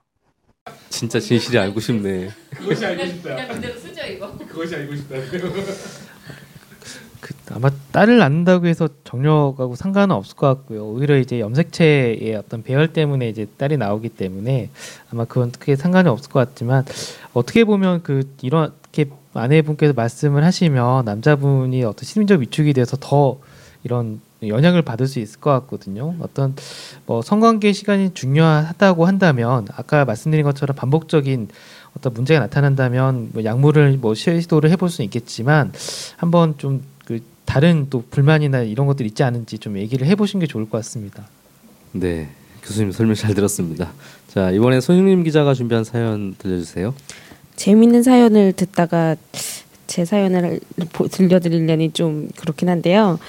진짜 0.89 1.19
진실이 1.19 1.57
알고 1.57 1.79
싶네. 1.79 2.29
그냥 2.57 3.47
그대로 3.49 3.79
쓰죠 3.79 4.01
이거. 4.03 4.37
그 4.37 4.67
아마 7.51 7.69
딸을 7.91 8.17
낳는다고 8.17 8.67
해서 8.67 8.87
정력하고 9.03 9.75
상관은 9.75 10.15
없을 10.15 10.35
것 10.35 10.47
같고요. 10.47 10.85
오히려 10.85 11.17
이제 11.17 11.39
염색체의 11.39 12.35
어떤 12.35 12.63
배열 12.63 12.93
때문에 12.93 13.29
이제 13.29 13.47
딸이 13.57 13.77
나오기 13.77 14.09
때문에 14.09 14.69
아마 15.11 15.25
그건 15.25 15.51
크게 15.51 15.75
상관이 15.75 16.09
없을 16.09 16.31
것 16.31 16.39
같지만 16.39 16.85
어떻게 17.33 17.63
보면 17.63 18.03
그 18.03 18.27
이렇게 18.41 19.05
아내분께서 19.33 19.93
말씀을 19.93 20.43
하시면 20.43 21.05
남자분이 21.05 21.83
어떤 21.83 22.03
심리적 22.03 22.41
위축이 22.41 22.73
돼서 22.73 22.97
더 22.99 23.37
이런 23.83 24.19
영향을 24.43 24.81
받을 24.81 25.07
수 25.07 25.19
있을 25.19 25.39
것 25.39 25.51
같거든요. 25.51 26.15
어떤 26.19 26.55
뭐 27.05 27.21
성관계 27.21 27.73
시간이 27.73 28.13
중요하다고 28.13 29.05
한다면 29.05 29.67
아까 29.75 30.05
말씀드린 30.05 30.43
것처럼 30.43 30.75
반복적인 30.75 31.49
어떤 31.97 32.13
문제가 32.13 32.39
나타난다면 32.41 33.31
뭐 33.33 33.43
약물을 33.43 33.97
뭐 33.97 34.13
시도를 34.15 34.71
해볼 34.71 34.89
수는 34.89 35.05
있겠지만 35.05 35.71
한번 36.17 36.57
좀그 36.57 36.81
다른 37.45 37.87
또 37.89 38.03
불만이나 38.09 38.61
이런 38.61 38.87
것들 38.87 39.05
있지 39.05 39.23
않은지 39.23 39.57
좀 39.57 39.77
얘기를 39.77 40.07
해보신 40.07 40.39
게 40.39 40.47
좋을 40.47 40.69
것 40.69 40.77
같습니다. 40.79 41.27
네, 41.91 42.29
교수님 42.63 42.91
설명 42.91 43.15
잘 43.15 43.33
들었습니다. 43.33 43.91
자 44.27 44.51
이번에 44.51 44.79
손흥림 44.79 45.23
기자가 45.23 45.53
준비한 45.53 45.83
사연 45.83 46.35
들려주세요. 46.37 46.93
재밌는 47.55 48.03
사연을 48.03 48.53
듣다가 48.53 49.15
제 49.87 50.05
사연을 50.05 50.61
보- 50.93 51.07
들려드리려니 51.07 51.91
좀 51.91 52.29
그렇긴 52.37 52.69
한데요. 52.69 53.19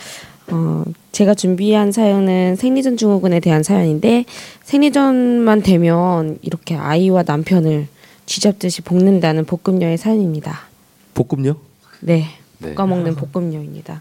어, 0.48 0.84
제가 1.12 1.34
준비한 1.34 1.90
사연은 1.92 2.56
생리전 2.56 2.96
증후군에 2.96 3.40
대한 3.40 3.62
사연인데 3.62 4.24
생리전만 4.64 5.62
되면 5.62 6.38
이렇게 6.42 6.76
아이와 6.76 7.24
남편을 7.26 7.88
쥐잡듯이 8.26 8.82
볶는다는 8.82 9.44
볶음녀의 9.44 9.98
사연입니다. 9.98 10.60
볶음요? 11.14 11.56
네, 12.00 12.16
네. 12.18 12.26
볶아 12.62 12.86
먹는 12.86 13.16
볶음녀입니다. 13.16 14.00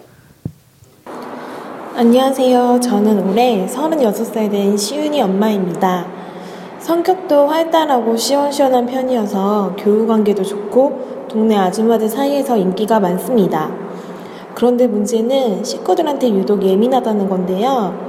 안녕하세요. 1.95 2.79
저는 2.79 3.27
올해 3.27 3.65
36살 3.65 4.51
된 4.51 4.77
시윤이 4.77 5.19
엄마입니다. 5.21 6.05
성격도 6.79 7.47
활달하고 7.47 8.15
시원시원한 8.15 8.85
편이어서 8.85 9.75
교우 9.77 10.07
관계도 10.07 10.43
좋고 10.43 11.27
동네 11.29 11.57
아줌마들 11.57 12.07
사이에서 12.07 12.55
인기가 12.57 12.99
많습니다. 12.99 13.71
그런데 14.53 14.87
문제는 14.87 15.63
식구들한테 15.63 16.29
유독 16.29 16.63
예민하다는 16.63 17.29
건데요. 17.29 18.07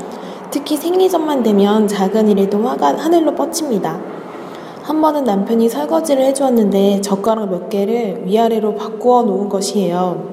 특히 0.50 0.76
생리전만 0.76 1.42
되면 1.42 1.88
작은 1.88 2.28
일에도 2.28 2.62
화가 2.62 2.98
하늘로 2.98 3.34
뻗칩니다. 3.34 4.11
한 4.82 5.00
번은 5.00 5.22
남편이 5.24 5.68
설거지를 5.68 6.24
해주었는데 6.24 7.00
젓가락 7.02 7.50
몇 7.50 7.68
개를 7.68 8.26
위아래로 8.26 8.74
바꾸어 8.74 9.22
놓은 9.22 9.48
것이에요. 9.48 10.32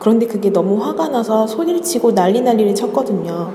그런데 0.00 0.26
그게 0.26 0.50
너무 0.50 0.82
화가 0.84 1.08
나서 1.08 1.46
소리를 1.46 1.80
치고 1.80 2.12
난리 2.12 2.40
난리를 2.40 2.74
쳤거든요. 2.74 3.52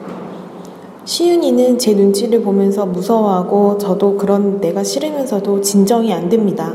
시윤이는 1.03 1.77
제 1.77 1.93
눈치를 1.93 2.41
보면서 2.41 2.85
무서워하고 2.85 3.77
저도 3.77 4.15
그런 4.15 4.61
내가 4.61 4.83
싫으면서도 4.83 5.59
진정이 5.59 6.13
안 6.13 6.29
됩니다. 6.29 6.73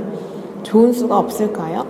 좋은 0.63 0.93
수가 0.93 1.19
없을까요? 1.19 1.87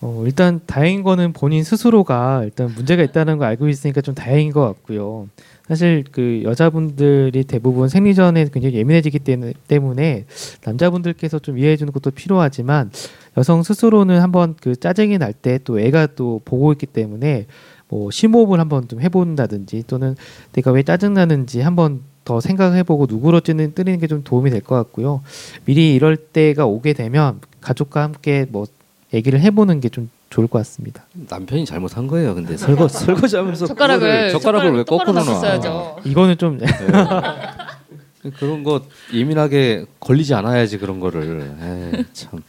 어, 0.00 0.22
일단 0.24 0.60
다행인 0.66 1.02
거는 1.02 1.32
본인 1.32 1.62
스스로가 1.62 2.42
일단 2.44 2.72
문제가 2.74 3.02
있다는 3.02 3.38
걸 3.38 3.48
알고 3.48 3.68
있으니까 3.68 4.00
좀 4.00 4.14
다행인 4.14 4.52
것 4.52 4.62
같고요. 4.62 5.28
사실 5.68 6.04
그 6.10 6.42
여자분들이 6.44 7.44
대부분 7.44 7.88
생리전에 7.88 8.46
굉장히 8.52 8.74
예민해지기 8.76 9.20
때문에- 9.20 10.24
남자분들께서 10.64 11.38
좀 11.38 11.58
이해해 11.58 11.76
주는 11.76 11.92
것도 11.92 12.10
필요하지만 12.10 12.90
여성 13.36 13.62
스스로는 13.62 14.20
한번 14.20 14.54
그 14.60 14.76
짜증이 14.76 15.18
날 15.18 15.32
때 15.32 15.58
또 15.64 15.78
애가 15.80 16.08
또 16.16 16.40
보고 16.44 16.72
있기 16.72 16.86
때문에 16.86 17.46
뭐 17.88 18.10
심호흡을 18.10 18.58
한번 18.60 18.88
좀 18.88 19.00
해본다든지 19.00 19.84
또는 19.86 20.14
내가 20.52 20.72
왜 20.72 20.82
짜증 20.82 21.14
나는지 21.14 21.60
한번 21.60 22.00
더 22.24 22.40
생각해보고 22.40 23.06
누구로지는 23.08 23.74
뜨리는 23.74 23.98
게 23.98 24.06
좀 24.06 24.22
도움이 24.24 24.50
될 24.50 24.60
것 24.60 24.74
같고요. 24.76 25.22
미리 25.64 25.94
이럴 25.94 26.16
때가 26.16 26.66
오게 26.66 26.92
되면 26.92 27.40
가족과 27.60 28.02
함께 28.02 28.46
뭐 28.48 28.66
얘기를 29.14 29.40
해보는 29.40 29.80
게 29.80 29.88
좀 29.88 30.08
좋을 30.32 30.46
것 30.46 30.58
같습니다. 30.60 31.04
남편이 31.28 31.66
잘못한 31.66 32.06
거예요. 32.06 32.34
근데 32.34 32.56
설거 32.56 32.88
설거지하면서 32.88 33.66
젓가락을 33.66 34.30
젓가락을 34.30 34.72
왜 34.72 34.82
거꾸로 34.84 35.12
놔? 35.12 35.96
이거는 36.04 36.38
좀 36.38 36.58
그런 38.38 38.62
거 38.62 38.80
예민하게 39.12 39.84
걸리지 40.00 40.34
않아야지 40.34 40.78
그런 40.78 41.00
거를. 41.00 41.52
에이, 41.60 42.04
참. 42.12 42.40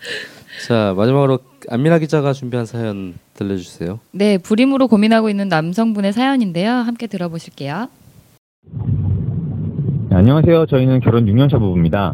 자 0.68 0.94
마지막으로 0.96 1.40
안민아 1.70 2.00
기자가 2.00 2.32
준비한 2.32 2.66
사연 2.66 3.16
들려주세요. 3.34 4.00
네, 4.12 4.38
불임으로 4.38 4.88
고민하고 4.88 5.30
있는 5.30 5.50
남성분의 5.50 6.14
사연인데요. 6.14 6.72
함께 6.72 7.08
들어보실게요. 7.08 7.90
네, 10.10 10.16
안녕하세요. 10.16 10.68
저희는 10.68 11.02
결혼 11.02 11.26
6년차 11.26 11.60
부부입니다. 11.60 12.14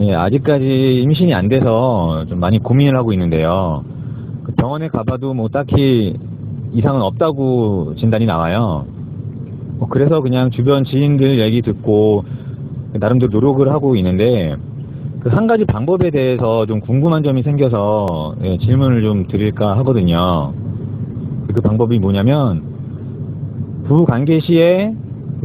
예, 0.00 0.14
아직까지 0.14 1.00
임신이 1.02 1.34
안 1.34 1.48
돼서 1.48 2.24
좀 2.28 2.38
많이 2.38 2.58
고민을 2.60 2.96
하고 2.96 3.12
있는데요. 3.12 3.84
그 4.48 4.54
병원에 4.54 4.88
가봐도 4.88 5.34
뭐 5.34 5.48
딱히 5.48 6.16
이상은 6.72 7.02
없다고 7.02 7.94
진단이 7.98 8.24
나와요. 8.24 8.86
뭐 9.78 9.88
그래서 9.88 10.22
그냥 10.22 10.50
주변 10.50 10.84
지인들 10.84 11.38
얘기 11.38 11.60
듣고 11.60 12.24
나름대로 12.94 13.30
노력을 13.30 13.70
하고 13.70 13.94
있는데 13.96 14.56
그 15.20 15.28
한 15.30 15.46
가지 15.46 15.64
방법에 15.66 16.10
대해서 16.10 16.64
좀 16.64 16.80
궁금한 16.80 17.22
점이 17.22 17.42
생겨서 17.42 18.36
예, 18.44 18.56
질문을 18.58 19.02
좀 19.02 19.26
드릴까 19.26 19.76
하거든요. 19.78 20.54
그 21.54 21.60
방법이 21.60 21.98
뭐냐면 21.98 22.62
부부 23.86 24.06
관계 24.06 24.40
시에 24.40 24.94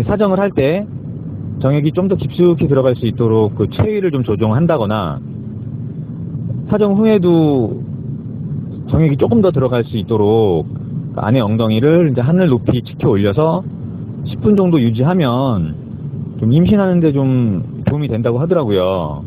사정을 0.06 0.39
할 0.39 0.52
때 0.52 0.86
정액이 1.62 1.92
좀 1.92 2.08
더 2.08 2.16
깊숙이 2.16 2.68
들어갈 2.68 2.96
수 2.96 3.06
있도록 3.06 3.56
그 3.56 3.68
체위를 3.72 4.12
좀 4.12 4.24
조정한다거나 4.24 5.20
사정 6.70 6.94
후에도 6.96 7.83
정액이 8.94 9.18
조금 9.18 9.42
더 9.42 9.50
들어갈 9.50 9.84
수 9.86 9.98
있도록 9.98 10.68
그 11.16 11.20
안의 11.20 11.42
엉덩이를 11.42 12.10
이제 12.12 12.22
하늘 12.22 12.48
높이 12.48 12.84
치켜 12.84 13.10
올려서 13.10 13.64
10분 14.28 14.56
정도 14.56 14.80
유지하면 14.80 16.36
좀 16.40 16.54
임신하는데 16.54 17.12
좀 17.12 17.84
도움이 17.88 18.08
된다고 18.08 18.38
하더라고요. 18.38 19.26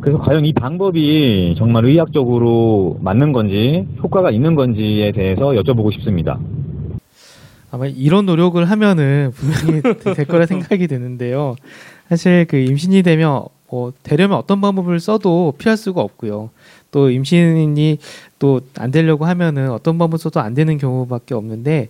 그래서 0.00 0.18
과연 0.20 0.44
이 0.44 0.52
방법이 0.52 1.56
정말 1.58 1.84
의학적으로 1.86 2.98
맞는 3.00 3.32
건지 3.32 3.88
효과가 4.04 4.30
있는 4.30 4.54
건지에 4.54 5.10
대해서 5.10 5.48
여쭤보고 5.50 5.92
싶습니다. 5.94 6.38
아마 7.72 7.86
이런 7.86 8.24
노력을 8.24 8.64
하면은 8.64 9.32
분명히 9.34 9.82
될 10.14 10.26
거라 10.26 10.46
생각이 10.46 10.86
드는데요. 10.86 11.56
사실 12.08 12.46
그 12.48 12.56
임신이 12.56 13.02
되면 13.02 13.46
뭐 13.68 13.92
되려면 14.02 14.38
어떤 14.38 14.60
방법을 14.60 15.00
써도 15.00 15.52
피할 15.58 15.76
수가 15.76 16.00
없고요. 16.00 16.50
또 16.90 17.10
임신이 17.10 17.98
또 18.38 18.60
안 18.76 18.90
되려고 18.90 19.24
하면은 19.26 19.70
어떤 19.70 19.98
방법 19.98 20.18
써도 20.20 20.40
안 20.40 20.54
되는 20.54 20.78
경우밖에 20.78 21.34
없는데 21.34 21.88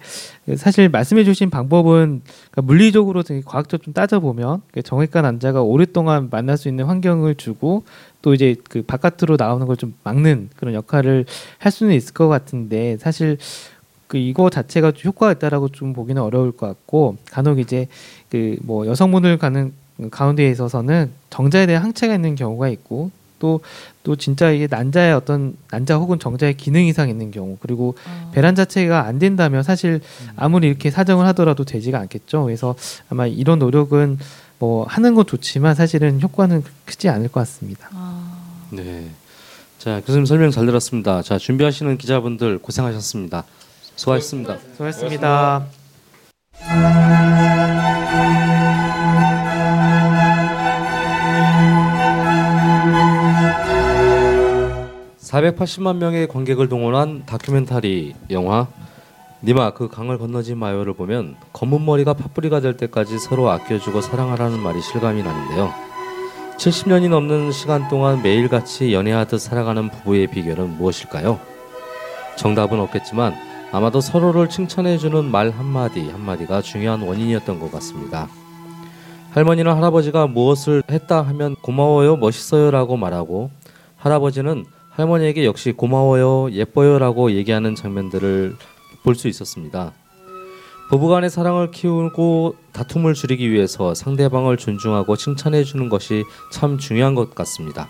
사실 0.57 0.89
말씀해 0.89 1.25
주신 1.25 1.51
방법은 1.51 2.23
그러니까 2.51 2.63
물리적으로 2.63 3.23
되게 3.23 3.43
과학적으로 3.45 3.85
좀 3.85 3.93
따져보면 3.95 4.63
그 4.73 4.83
정액과 4.83 5.23
난자가 5.23 5.63
오랫동안 5.63 6.29
만날 6.31 6.57
수 6.57 6.69
있는 6.69 6.87
환경을 6.87 7.35
주고 7.35 7.85
또 8.23 8.33
이제 8.35 8.57
그 8.71 8.83
바깥으로 8.83 9.37
나오는 9.39 9.67
걸 9.67 9.77
좀 9.77 9.95
막는 10.05 10.51
그런 10.57 10.75
역할을 10.75 11.27
할 11.59 11.71
수는 11.73 11.95
있을 11.95 12.15
것 12.15 12.29
같은데 12.29 12.97
사실 12.99 13.37
그 14.07 14.17
이거 14.17 14.49
자체가 14.51 14.93
좀 14.93 15.11
효과가 15.11 15.33
있다라고 15.33 15.69
좀 15.69 15.93
보기는 15.93 16.21
어려울 16.23 16.51
것 16.53 16.67
같고 16.67 17.17
간혹 17.31 17.59
이제 17.59 17.87
그 18.31 18.57
뭐 18.63 18.87
여성분들 18.87 19.37
가는 19.39 19.73
가운데에 20.11 20.51
있어서는 20.51 21.11
정자에 21.31 21.67
대한 21.67 21.83
항체가 21.85 22.15
있는 22.15 22.35
경우가 22.37 22.69
있고 22.71 23.11
또 23.38 23.61
또 24.09 24.16
진짜 24.16 24.51
이게 24.51 24.66
난자의 24.70 25.12
어떤 25.12 25.55
난자 25.70 25.96
혹은 25.96 26.18
정자의 26.18 26.57
기능 26.57 26.87
이상 26.87 27.11
있는 27.11 27.31
경우 27.31 27.59
그리고 27.61 27.94
배란 28.33 28.55
자체가 28.55 29.05
안 29.05 29.18
된다면 29.18 29.62
사실 29.62 30.01
아무리 30.35 30.66
이렇게 30.66 30.90
사정을 30.90 31.27
하더라도 31.27 31.64
되지가 31.64 31.98
않겠죠. 31.98 32.44
그래서 32.44 32.74
아마 33.11 33.27
이런 33.27 33.59
노력은 33.59 34.18
뭐 34.59 34.87
하는 34.88 35.14
건 35.14 35.27
좋지만 35.27 35.74
사실은 35.74 36.22
효과는 36.22 36.64
크지 36.87 37.11
않을 37.11 37.29
것 37.29 37.40
같습니다. 37.40 37.90
네. 38.70 39.11
자 39.79 40.01
교수님 40.01 40.24
설명 40.24 40.51
잘 40.51 40.64
들었습니다. 40.64 41.20
자 41.20 41.37
준비하시는 41.37 41.98
기자분들 41.98 42.61
고생하셨습니다. 42.61 43.44
수고하셨습니다. 43.94 44.57
수고하셨습니다. 44.72 45.66
480만 55.29 55.97
명의 55.97 56.27
관객을 56.27 56.69
동원한 56.69 57.25
다큐멘터리 57.27 58.14
영화 58.31 58.67
니마 59.43 59.73
그 59.75 59.88
강을 59.88 60.19
건너지 60.19 60.55
마요를 60.55 60.95
보면 60.95 61.37
검은 61.53 61.85
머리가 61.85 62.14
팥뿌리가 62.14 62.61
될 62.61 62.77
때까지 62.77 63.19
서로 63.19 63.51
아껴주고 63.51 64.01
사랑하라는 64.01 64.59
말이 64.59 64.81
실감이 64.81 65.23
나는데요. 65.23 65.71
70년이 66.57 67.11
넘는 67.11 67.53
시간 67.53 67.88
동안 67.88 68.23
매일같이 68.23 68.93
연애하듯 68.93 69.41
살아가는 69.41 69.91
부부의 69.91 70.29
비결은 70.29 70.77
무엇일까요? 70.79 71.38
정답은 72.37 72.81
없겠지만 72.81 73.35
아마도 73.71 74.01
서로를 74.01 74.49
칭찬해주는 74.49 75.31
말 75.31 75.51
한마디 75.51 76.09
한마디가 76.09 76.62
중요한 76.62 77.03
원인이었던 77.03 77.61
것 77.61 77.71
같습니다. 77.73 78.29
할머니는 79.33 79.73
할아버지가 79.77 80.27
무엇을 80.27 80.83
했다 80.91 81.21
하면 81.21 81.55
고마워요, 81.57 82.17
멋있어요라고 82.17 82.97
말하고 82.97 83.51
할아버지는 83.97 84.64
할머니에게 84.99 85.45
역시 85.45 85.71
고마워요, 85.71 86.51
예뻐요라고 86.51 87.31
얘기하는 87.31 87.77
장면들을 87.77 88.57
볼 89.05 89.15
수 89.15 89.29
있었습니다. 89.29 89.93
부부간의 90.91 91.31
사랑을 91.31 91.71
키우고 91.71 92.57
다툼을 92.73 93.15
줄이기 93.15 93.51
위해서 93.51 93.95
상대방을 93.95 94.57
존중하고 94.57 95.17
칭찬해 95.17 95.63
주는 95.63 95.89
것이 95.89 96.25
참 96.51 96.79
중요한 96.79 97.15
것 97.15 97.35
같습니다. 97.35 97.89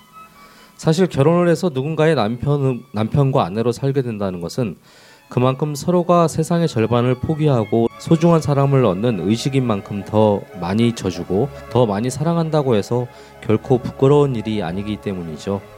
사실 0.77 1.07
결혼을 1.07 1.49
해서 1.49 1.71
누군가의 1.73 2.14
남편 2.14 2.83
남편과 2.92 3.42
아내로 3.42 3.73
살게 3.73 4.03
된다는 4.03 4.40
것은 4.40 4.77
그만큼 5.31 5.75
서로가 5.75 6.29
세상의 6.29 6.68
절반을 6.68 7.16
포기하고 7.21 7.88
소중한 7.99 8.42
사람을 8.42 8.85
얻는 8.85 9.29
의식인 9.29 9.64
만큼 9.66 10.05
더 10.05 10.42
많이 10.61 10.94
져주고 10.94 11.49
더 11.71 11.87
많이 11.87 12.11
사랑한다고 12.11 12.75
해서 12.75 13.07
결코 13.42 13.79
부끄러운 13.79 14.37
일이 14.37 14.62
아니기 14.62 14.97
때문이죠. 14.97 15.77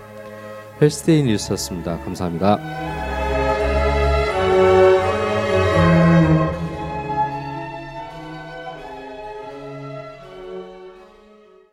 헬스데이 0.81 1.23
뉴스였습니다. 1.25 1.99
감사합니다. 2.01 2.99